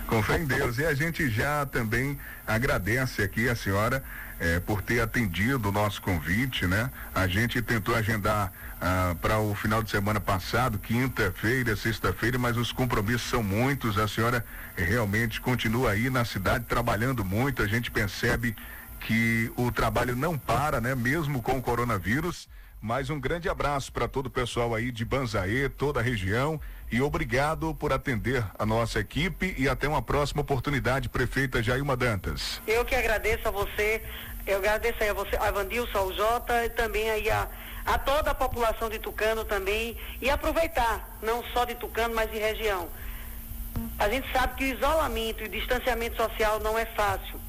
[0.07, 0.77] Com fé em Deus.
[0.77, 4.01] E a gente já também agradece aqui a senhora
[4.39, 6.89] eh, por ter atendido o nosso convite, né?
[7.13, 12.71] A gente tentou agendar ah, para o final de semana passado, quinta-feira, sexta-feira, mas os
[12.71, 13.97] compromissos são muitos.
[13.97, 14.45] A senhora
[14.77, 17.61] realmente continua aí na cidade trabalhando muito.
[17.61, 18.55] A gente percebe
[19.01, 20.95] que o trabalho não para, né?
[20.95, 22.47] Mesmo com o coronavírus.
[22.79, 27.01] Mais um grande abraço para todo o pessoal aí de Banzaê, toda a região e
[27.01, 32.61] obrigado por atender a nossa equipe e até uma próxima oportunidade, prefeita Jailma Dantas.
[32.65, 34.01] Eu que agradeço a você,
[34.45, 37.47] eu agradeço a você, a Vandilson, ao Jota e também aí a,
[37.85, 42.37] a toda a população de Tucano também e aproveitar, não só de Tucano, mas de
[42.37, 42.87] região.
[43.99, 47.39] A gente sabe que o isolamento e o distanciamento social não é fácil,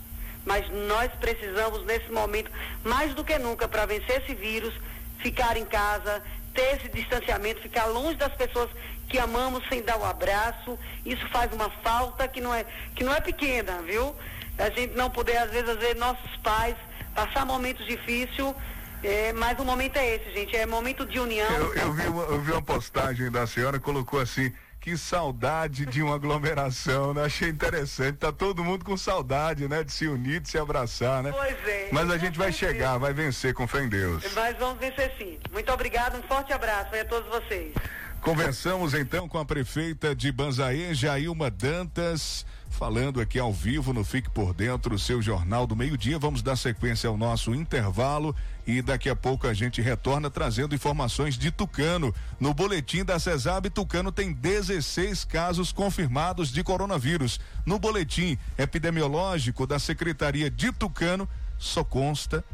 [0.44, 2.50] mas nós precisamos nesse momento,
[2.82, 4.74] mais do que nunca, para vencer esse vírus,
[5.18, 6.22] ficar em casa,
[6.52, 8.68] ter esse distanciamento, ficar longe das pessoas
[9.08, 10.78] que amamos sem dar o abraço.
[11.04, 14.14] Isso faz uma falta que não é, que não é pequena, viu?
[14.58, 16.76] A gente não poder, às vezes, ver nossos pais
[17.14, 18.54] passar momentos difíceis.
[19.02, 20.56] É, mas o momento é esse, gente.
[20.56, 21.48] É momento de união.
[21.50, 24.52] Eu, eu, vi, uma, eu vi uma postagem da senhora, colocou assim.
[24.80, 27.24] Que saudade de uma aglomeração, né?
[27.24, 28.16] Achei interessante.
[28.16, 29.82] Tá todo mundo com saudade, né?
[29.82, 31.32] De se unir, de se abraçar, né?
[31.32, 31.88] Pois é.
[31.92, 34.24] Mas a gente vai chegar, vai vencer, com fé em Deus.
[34.34, 35.38] Mas vamos vencer sim.
[35.52, 37.74] Muito obrigado, um forte abraço a todos vocês.
[38.20, 44.28] Conversamos então com a prefeita de Banzaê, Jailma Dantas, falando aqui ao vivo no Fique
[44.28, 46.18] por Dentro, o seu jornal do meio-dia.
[46.18, 48.34] Vamos dar sequência ao nosso intervalo
[48.66, 52.14] e daqui a pouco a gente retorna trazendo informações de Tucano.
[52.38, 57.40] No boletim da CESAB, Tucano tem 16 casos confirmados de coronavírus.
[57.64, 62.44] No boletim epidemiológico da Secretaria de Tucano, só consta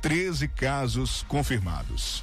[0.00, 2.22] 13 casos confirmados.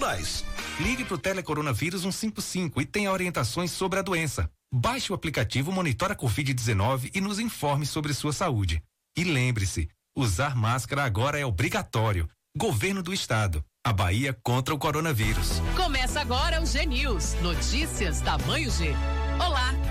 [0.79, 4.49] Ligue para o Telecoronavírus 155 e tenha orientações sobre a doença.
[4.73, 8.81] Baixe o aplicativo Monitora Covid-19 e nos informe sobre sua saúde.
[9.15, 12.27] E lembre-se, usar máscara agora é obrigatório.
[12.57, 13.63] Governo do Estado.
[13.85, 15.61] A Bahia contra o coronavírus.
[15.75, 17.35] Começa agora o G News.
[17.41, 18.95] Notícias tamanho G.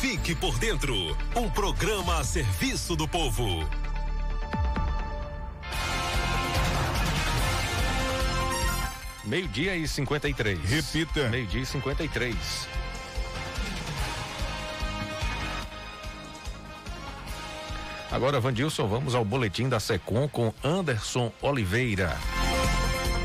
[0.00, 0.94] Fique por Dentro
[1.34, 3.68] um programa a serviço do povo.
[9.24, 10.56] Meio-dia e 53.
[10.60, 11.28] Repita.
[11.28, 12.36] Meio-dia e 53.
[18.12, 22.16] Agora, Vandilson, vamos ao boletim da Secom com Anderson Oliveira.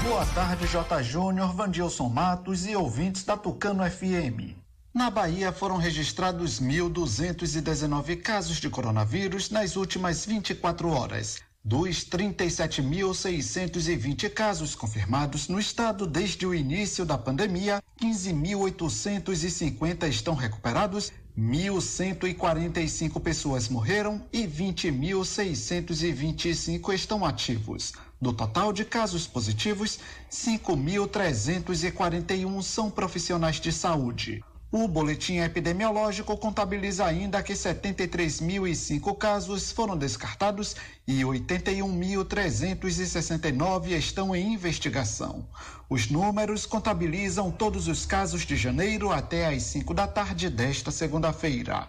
[0.01, 1.03] Boa tarde, J.
[1.03, 4.62] Júnior, Vandilson Matos e ouvintes da Tucano FM.
[4.93, 11.37] Na Bahia foram registrados 1.219 casos de coronavírus nas últimas 24 horas.
[11.65, 23.19] Dos 37.620 casos confirmados no estado desde o início da pandemia, 15.850 estão recuperados, 1.145
[23.19, 27.93] pessoas morreram e 20.625 estão ativos.
[28.21, 29.97] Do total de casos positivos,
[30.29, 34.43] 5.341 são profissionais de saúde.
[34.75, 40.75] O boletim epidemiológico contabiliza ainda que 73.005 casos foram descartados
[41.07, 45.47] e 81.369 estão em investigação.
[45.87, 51.87] Os números contabilizam todos os casos de janeiro até às 5 da tarde desta segunda-feira.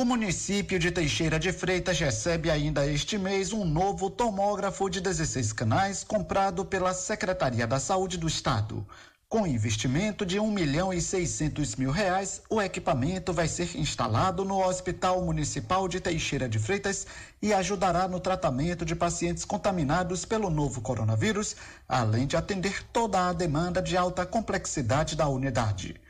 [0.00, 5.52] O município de Teixeira de Freitas recebe ainda este mês um novo tomógrafo de 16
[5.52, 8.86] canais comprado pela Secretaria da Saúde do Estado.
[9.28, 14.66] Com investimento de um milhão e seiscentos mil reais, o equipamento vai ser instalado no
[14.66, 17.06] Hospital Municipal de Teixeira de Freitas
[17.42, 23.34] e ajudará no tratamento de pacientes contaminados pelo novo coronavírus, além de atender toda a
[23.34, 26.00] demanda de alta complexidade da unidade.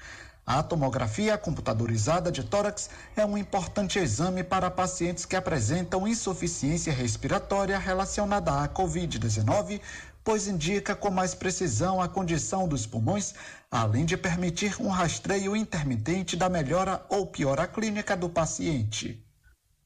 [0.46, 7.78] A tomografia computadorizada de tórax é um importante exame para pacientes que apresentam insuficiência respiratória
[7.78, 9.80] relacionada à Covid-19,
[10.24, 13.34] pois indica com mais precisão a condição dos pulmões,
[13.70, 19.24] além de permitir um rastreio intermitente da melhora ou piora clínica do paciente.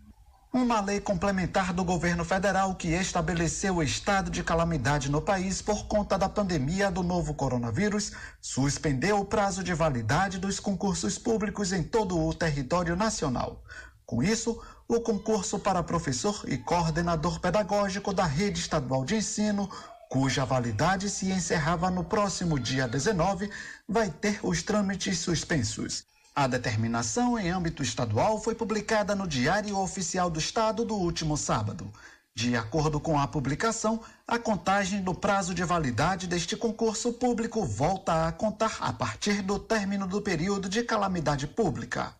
[0.52, 5.88] Uma lei complementar do governo federal que estabeleceu o estado de calamidade no país por
[5.88, 11.82] conta da pandemia do novo coronavírus suspendeu o prazo de validade dos concursos públicos em
[11.82, 13.64] todo o território nacional.
[14.06, 14.60] Com isso,
[14.90, 19.70] o concurso para professor e coordenador pedagógico da rede estadual de ensino,
[20.08, 23.48] cuja validade se encerrava no próximo dia 19,
[23.88, 26.04] vai ter os trâmites suspensos.
[26.34, 31.88] A determinação em âmbito estadual foi publicada no Diário Oficial do Estado do último sábado.
[32.34, 38.26] De acordo com a publicação, a contagem do prazo de validade deste concurso público volta
[38.26, 42.12] a contar a partir do término do período de calamidade pública.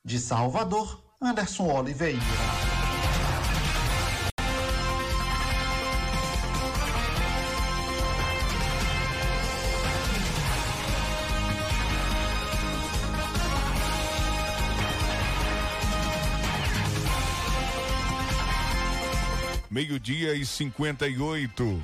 [0.03, 2.74] De Salvador, Anderson Oliveira.
[19.75, 21.83] Meio-dia e 58.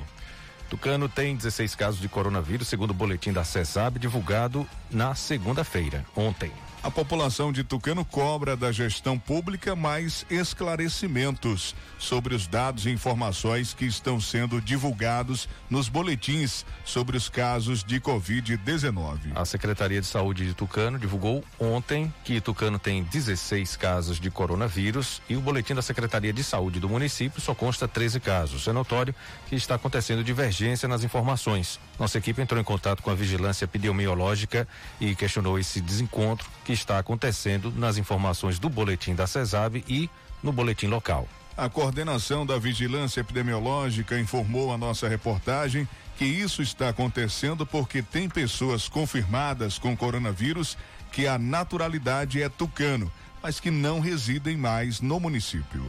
[0.70, 6.50] Tucano tem 16 casos de coronavírus, segundo o boletim da CESAB, divulgado na segunda-feira, ontem.
[6.82, 13.72] A população de Tucano cobra da gestão pública mais esclarecimentos sobre os dados e informações
[13.72, 19.30] que estão sendo divulgados nos boletins sobre os casos de Covid-19.
[19.32, 25.22] A Secretaria de Saúde de Tucano divulgou ontem que Tucano tem 16 casos de coronavírus
[25.28, 28.66] e o boletim da Secretaria de Saúde do município só consta 13 casos.
[28.66, 29.14] É notório
[29.46, 31.78] que está acontecendo divergência nas informações.
[31.96, 34.66] Nossa equipe entrou em contato com a vigilância epidemiológica
[35.00, 40.08] e questionou esse desencontro que está acontecendo nas informações do boletim da CESAB e
[40.42, 41.28] no boletim local.
[41.56, 48.28] A coordenação da Vigilância Epidemiológica informou a nossa reportagem que isso está acontecendo porque tem
[48.28, 50.76] pessoas confirmadas com coronavírus
[51.10, 53.12] que a naturalidade é tucano,
[53.42, 55.84] mas que não residem mais no município.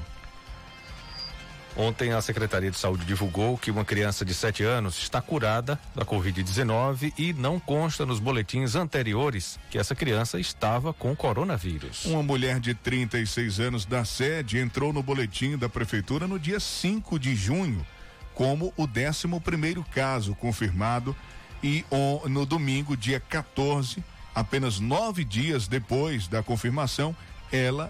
[1.76, 6.06] Ontem a Secretaria de Saúde divulgou que uma criança de 7 anos está curada da
[6.06, 12.06] Covid-19 e não consta nos boletins anteriores que essa criança estava com coronavírus.
[12.06, 17.18] Uma mulher de 36 anos da sede entrou no boletim da prefeitura no dia 5
[17.18, 17.86] de junho
[18.34, 21.16] como o 11 primeiro caso confirmado
[21.64, 21.86] e
[22.30, 24.04] no domingo, dia 14,
[24.36, 27.16] apenas nove dias depois da confirmação,
[27.52, 27.90] ela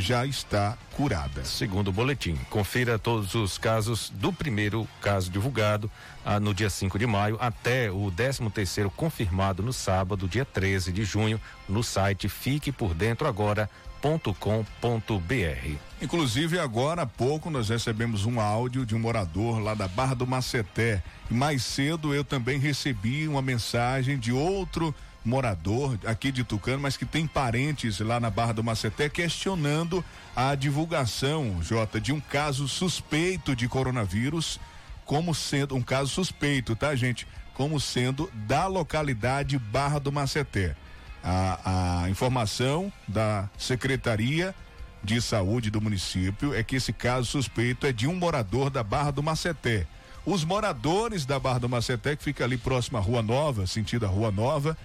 [0.00, 1.44] já está curada.
[1.44, 5.90] Segundo o boletim, confira todos os casos do primeiro caso divulgado
[6.24, 10.92] ah, no dia 5 de maio até o 13 terceiro confirmado no sábado, dia 13
[10.92, 13.68] de junho, no site fique por dentro agora
[14.00, 15.76] com.br.
[16.00, 20.26] Inclusive, agora há pouco nós recebemos um áudio de um morador lá da Barra do
[20.26, 21.02] Maceté.
[21.30, 24.94] E mais cedo eu também recebi uma mensagem de outro
[25.24, 30.04] morador aqui de Tucano, mas que tem parentes lá na Barra do Maceté, questionando
[30.34, 34.58] a divulgação, Jota, de um caso suspeito de coronavírus,
[35.04, 37.26] como sendo um caso suspeito, tá, gente?
[37.54, 40.74] Como sendo da localidade Barra do Maceté.
[41.22, 44.54] A, a informação da Secretaria
[45.02, 49.10] de Saúde do município é que esse caso suspeito é de um morador da Barra
[49.10, 49.86] do Maceté.
[50.24, 54.08] Os moradores da Barra do Maceté, que fica ali próximo à Rua Nova, sentido a
[54.08, 54.76] Rua Nova,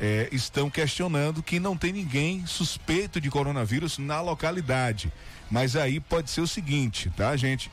[0.00, 5.12] eh, estão questionando que não tem ninguém suspeito de coronavírus na localidade.
[5.50, 7.70] Mas aí pode ser o seguinte, tá, gente?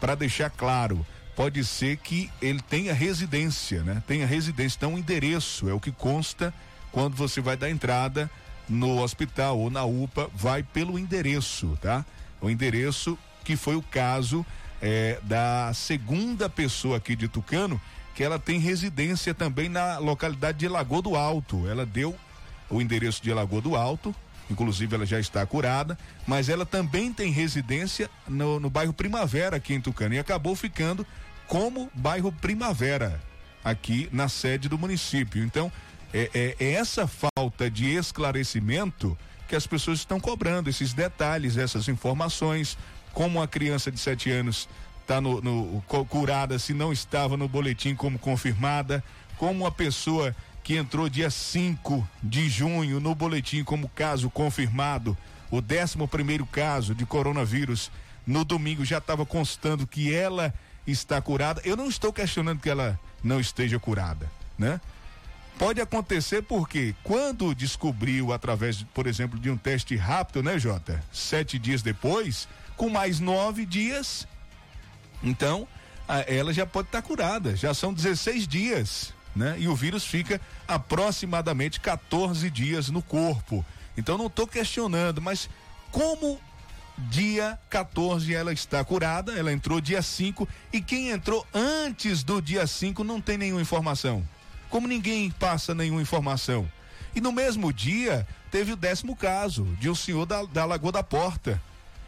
[0.00, 1.04] Para deixar claro,
[1.36, 4.02] pode ser que ele tenha residência, né?
[4.06, 6.52] Tenha residência, então o endereço é o que consta
[6.90, 8.30] quando você vai dar entrada
[8.68, 12.04] no hospital ou na UPA, vai pelo endereço, tá?
[12.40, 14.44] O endereço que foi o caso
[14.80, 17.80] é, da segunda pessoa aqui de Tucano,
[18.14, 21.68] que ela tem residência também na localidade de Lagoa do Alto.
[21.68, 22.16] Ela deu
[22.68, 24.14] o endereço de Lagoa do Alto,
[24.50, 29.74] inclusive ela já está curada, mas ela também tem residência no, no bairro Primavera aqui
[29.74, 31.06] em Tucano e acabou ficando
[31.46, 33.20] como bairro Primavera
[33.64, 35.42] aqui na sede do município.
[35.44, 35.70] Então,
[36.12, 41.88] é, é, é essa falta de esclarecimento que as pessoas estão cobrando, esses detalhes, essas
[41.88, 42.76] informações,
[43.12, 44.68] como a criança de 7 anos
[45.08, 49.02] está no, no, curada se não estava no boletim como confirmada,
[49.38, 55.16] como a pessoa que entrou dia 5 de junho no boletim como caso confirmado,
[55.50, 57.90] o 11 primeiro caso de coronavírus,
[58.26, 60.52] no domingo já estava constando que ela
[60.86, 61.62] está curada.
[61.64, 64.78] Eu não estou questionando que ela não esteja curada, né?
[65.58, 71.02] Pode acontecer porque quando descobriu através, por exemplo, de um teste rápido, né, Jota?
[71.10, 72.46] Sete dias depois,
[72.76, 74.28] com mais nove dias,
[75.22, 75.66] então
[76.26, 77.54] ela já pode estar tá curada.
[77.54, 79.56] Já são 16 dias, né?
[79.58, 83.64] E o vírus fica aproximadamente 14 dias no corpo.
[83.96, 85.50] Então não estou questionando, mas
[85.90, 86.40] como
[86.96, 92.66] dia 14 ela está curada, ela entrou dia 5 e quem entrou antes do dia
[92.66, 94.24] 5 não tem nenhuma informação
[94.68, 96.70] como ninguém passa nenhuma informação.
[97.14, 101.02] E no mesmo dia, teve o décimo caso de um senhor da, da Lagoa da
[101.02, 101.60] Porta.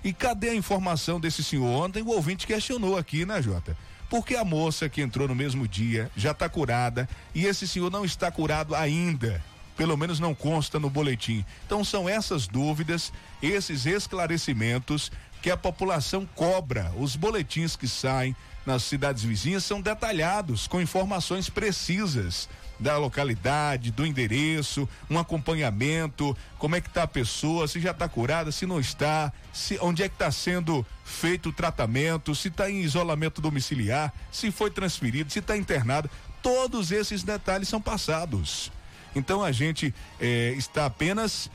[0.03, 1.67] E cadê a informação desse senhor?
[1.67, 3.77] Ontem o ouvinte questionou aqui, né, Jota?
[4.09, 8.05] Porque a moça que entrou no mesmo dia já está curada e esse senhor não
[8.05, 9.43] está curado ainda.
[9.77, 11.45] Pelo menos não consta no boletim.
[11.65, 16.93] Então são essas dúvidas, esses esclarecimentos que a população cobra.
[16.99, 18.35] Os boletins que saem
[18.67, 22.49] nas cidades vizinhas são detalhados, com informações precisas
[22.81, 28.09] da localidade, do endereço, um acompanhamento, como é que está a pessoa, se já está
[28.09, 32.71] curada, se não está, se onde é que está sendo feito o tratamento, se está
[32.71, 36.11] em isolamento domiciliar, se foi transferido, se está internado,
[36.43, 38.73] todos esses detalhes são passados.
[39.15, 41.51] Então a gente eh, está apenas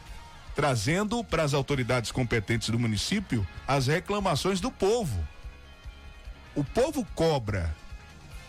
[0.56, 5.28] trazendo para as autoridades competentes do município as reclamações do povo.
[6.54, 7.76] O povo cobra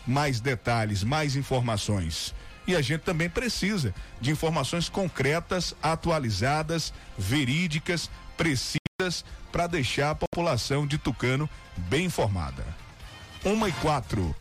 [0.05, 2.33] mais detalhes, mais informações.
[2.67, 10.85] E a gente também precisa de informações concretas, atualizadas, verídicas, precisas, para deixar a população
[10.85, 12.65] de Tucano bem informada.
[13.45, 14.35] Uma e quatro.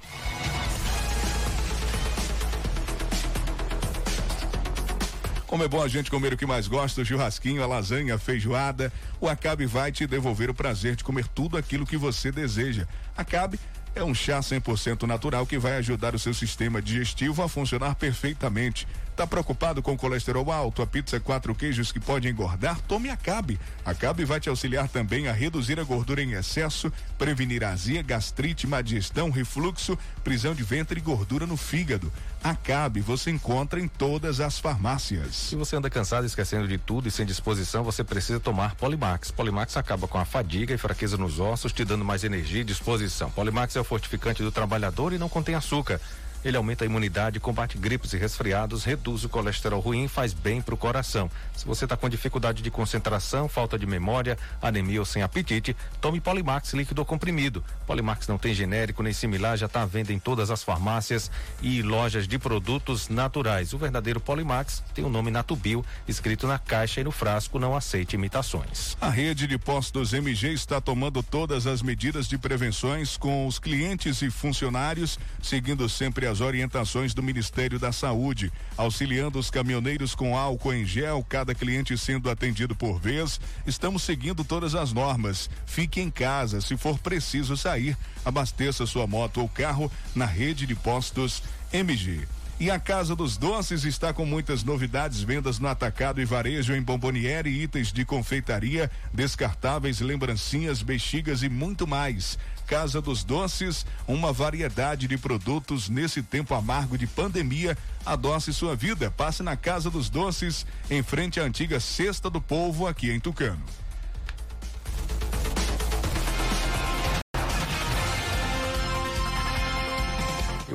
[5.46, 8.18] Como é bom a gente comer o que mais gosta, o churrasquinho, a lasanha, a
[8.18, 8.92] feijoada.
[9.20, 12.88] O Acabe vai te devolver o prazer de comer tudo aquilo que você deseja.
[13.16, 13.60] Acabe
[13.96, 18.86] é um chá 100% natural que vai ajudar o seu sistema digestivo a funcionar perfeitamente.
[19.16, 22.78] Tá preocupado com colesterol alto, a pizza quatro queijos que pode engordar?
[22.82, 23.58] Tome Acabe.
[23.82, 28.82] Acabe vai te auxiliar também a reduzir a gordura em excesso, prevenir azia, gastrite, má
[28.82, 32.12] digestão, refluxo, prisão de ventre e gordura no fígado.
[32.44, 35.34] Acabe você encontra em todas as farmácias.
[35.34, 39.30] Se você anda cansado, esquecendo de tudo e sem disposição, você precisa tomar Polimax.
[39.30, 43.30] Polimax acaba com a fadiga e fraqueza nos ossos, te dando mais energia e disposição.
[43.30, 45.98] Polimax é o fortificante do trabalhador e não contém açúcar.
[46.46, 50.76] Ele aumenta a imunidade, combate gripes e resfriados, reduz o colesterol ruim, faz bem para
[50.76, 51.28] o coração.
[51.56, 56.20] Se você está com dificuldade de concentração, falta de memória, anemia ou sem apetite, tome
[56.20, 57.64] Polimax líquido comprimido.
[57.84, 61.82] Polimax não tem genérico nem similar, já está à venda em todas as farmácias e
[61.82, 63.72] lojas de produtos naturais.
[63.72, 68.14] O verdadeiro Polimax tem o nome Natubio escrito na caixa e no frasco, não aceite
[68.14, 68.96] imitações.
[69.00, 74.22] A rede de postos MG está tomando todas as medidas de prevenções com os clientes
[74.22, 80.74] e funcionários, seguindo sempre as orientações do Ministério da Saúde, auxiliando os caminhoneiros com álcool
[80.74, 83.40] em gel, cada cliente sendo atendido por vez.
[83.66, 85.50] Estamos seguindo todas as normas.
[85.64, 90.74] Fique em casa, se for preciso sair, abasteça sua moto ou carro na rede de
[90.74, 92.26] postos MG.
[92.58, 96.80] E a Casa dos Doces está com muitas novidades, vendas no atacado e varejo em
[96.80, 102.38] bomboniere, itens de confeitaria, descartáveis, lembrancinhas, bexigas e muito mais.
[102.66, 107.78] Casa dos Doces, uma variedade de produtos nesse tempo amargo de pandemia.
[108.04, 109.10] Adoce sua vida.
[109.10, 113.62] Passe na Casa dos Doces, em frente à antiga Cesta do Povo, aqui em Tucano.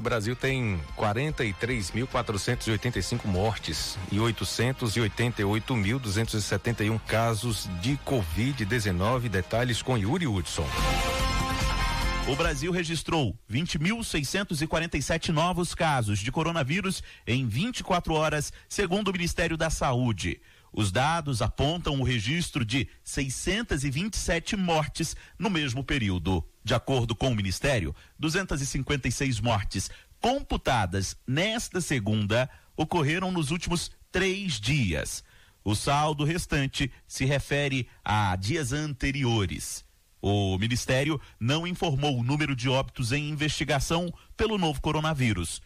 [0.01, 9.29] o Brasil tem 43.485 mortes e 888.271 casos de Covid-19.
[9.29, 10.67] Detalhes com Yuri Hudson.
[12.27, 19.71] O Brasil registrou 20.647 novos casos de coronavírus em 24 horas, segundo o Ministério da
[19.71, 20.39] Saúde.
[20.71, 26.47] Os dados apontam o registro de 627 mortes no mesmo período.
[26.63, 29.89] De acordo com o Ministério, 256 mortes
[30.21, 32.47] computadas nesta segunda
[32.77, 35.23] ocorreram nos últimos três dias.
[35.63, 39.83] O saldo restante se refere a dias anteriores.
[40.21, 45.61] O Ministério não informou o número de óbitos em investigação pelo novo coronavírus.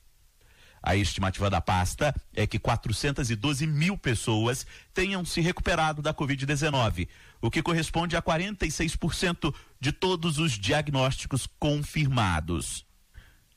[0.86, 7.08] A estimativa da pasta é que 412 mil pessoas tenham se recuperado da Covid-19,
[7.40, 12.84] o que corresponde a 46% de todos os diagnósticos confirmados.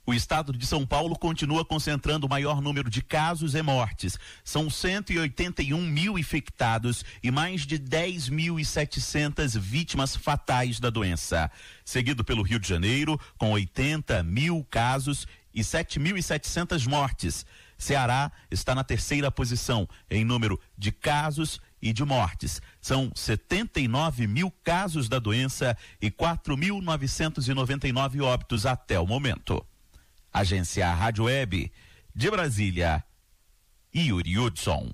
[0.10, 4.18] O estado de São Paulo continua concentrando o maior número de casos e mortes.
[4.42, 11.52] São 181 mil infectados e mais de 10.700 vítimas fatais da doença.
[11.84, 17.46] Seguido pelo Rio de Janeiro, com 80 mil casos e 7.700 mortes.
[17.78, 22.62] Ceará está na terceira posição em número de casos e de mortes.
[22.80, 29.62] São 79 mil casos da doença e 4.999 óbitos até o momento.
[30.38, 31.72] Agência Rádio Web
[32.14, 33.04] de Brasília,
[33.96, 34.92] Yuri Hudson.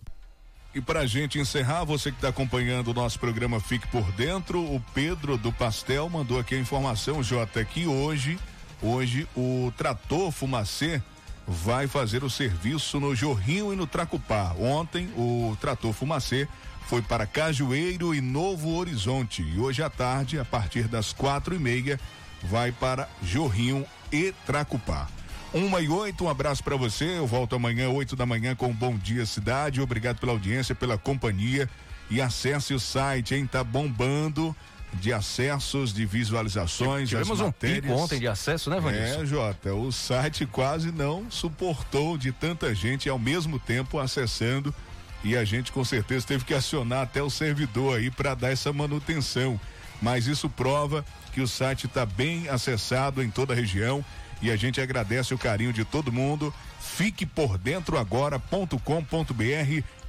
[0.74, 4.62] E para a gente encerrar, você que está acompanhando o nosso programa Fique por Dentro,
[4.62, 8.40] o Pedro do Pastel mandou aqui a informação, Jota, que hoje,
[8.82, 11.02] hoje o trator Fumacê
[11.46, 14.56] vai fazer o serviço no Jorrinho e no Tracupá.
[14.58, 16.48] Ontem o trator Fumacê
[16.88, 21.60] foi para Cajueiro e Novo Horizonte e hoje à tarde, a partir das quatro e
[21.60, 22.00] meia,
[22.44, 25.10] vai para Jorrinho e Tracupá.
[25.54, 27.20] Uma e oito, um abraço para você.
[27.20, 29.80] Eu volto amanhã, oito da manhã, com Bom Dia Cidade.
[29.80, 31.70] Obrigado pela audiência, pela companhia.
[32.10, 33.46] E acesse o site, hein?
[33.46, 34.56] Tá bombando
[34.94, 37.10] de acessos, de visualizações.
[37.10, 39.22] Tivemos um pico ontem de acesso, né, Vanessa?
[39.22, 44.74] É, Jota, o site quase não suportou de tanta gente ao mesmo tempo acessando
[45.24, 48.74] e a gente com certeza teve que acionar até o servidor aí para dar essa
[48.74, 49.60] manutenção.
[50.02, 54.04] Mas isso prova que o site está bem acessado em toda a região
[54.44, 56.54] e a gente agradece o carinho de todo mundo.
[56.80, 58.78] Fique por dentro agora.com.br.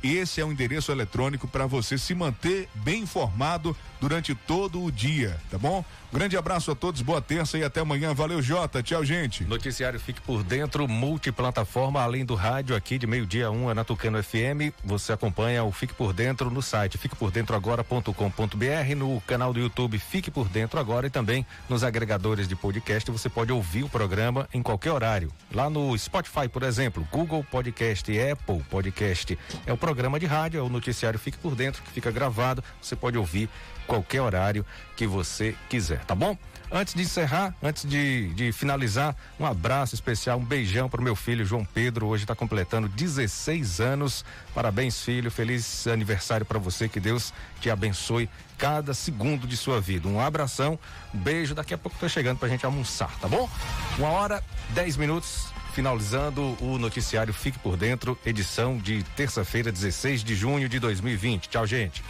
[0.05, 5.41] Esse é o endereço eletrônico para você se manter bem informado durante todo o dia,
[5.51, 5.83] tá bom?
[6.13, 8.13] Grande abraço a todos, boa terça e até amanhã.
[8.13, 8.83] Valeu, Jota.
[8.83, 9.45] Tchau, gente.
[9.45, 14.23] Noticiário Fique por Dentro, multiplataforma, além do rádio aqui de meio-dia um, é na Tucano
[14.23, 14.75] FM.
[14.85, 20.49] Você acompanha o Fique por Dentro no site fiquepordentroagora.com.br, no canal do YouTube Fique por
[20.49, 23.11] Dentro Agora e também nos agregadores de podcast.
[23.11, 25.33] Você pode ouvir o programa em qualquer horário.
[25.51, 29.39] Lá no Spotify, por exemplo, Google Podcast, Apple Podcast.
[29.67, 32.65] É o programa programa de rádio, é o noticiário Fique por Dentro, que fica gravado.
[32.83, 33.49] Você pode ouvir
[33.87, 34.67] qualquer horário
[34.97, 36.37] que você quiser, tá bom?
[36.73, 41.15] Antes de encerrar, antes de, de finalizar, um abraço especial, um beijão para o meu
[41.15, 42.09] filho João Pedro.
[42.09, 44.25] Hoje está completando 16 anos.
[44.53, 45.31] Parabéns, filho.
[45.31, 46.89] Feliz aniversário para você.
[46.89, 48.29] Que Deus te abençoe
[48.59, 50.09] cada segundo de sua vida.
[50.09, 50.77] Um abração,
[51.15, 51.55] um beijo.
[51.55, 53.49] Daqui a pouco tá chegando para a gente almoçar, tá bom?
[53.97, 55.54] Uma hora, dez minutos.
[55.75, 61.49] Finalizando o noticiário Fique por Dentro, edição de terça-feira, 16 de junho de 2020.
[61.49, 62.01] Tchau, gente.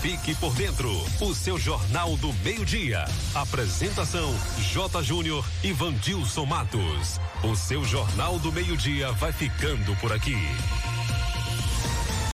[0.00, 0.90] Fique por dentro,
[1.20, 3.04] o seu Jornal do Meio-Dia.
[3.34, 4.34] Apresentação:
[4.72, 5.02] J.
[5.02, 7.20] Júnior e Vandilson Matos.
[7.44, 10.36] O seu Jornal do Meio-Dia vai ficando por aqui.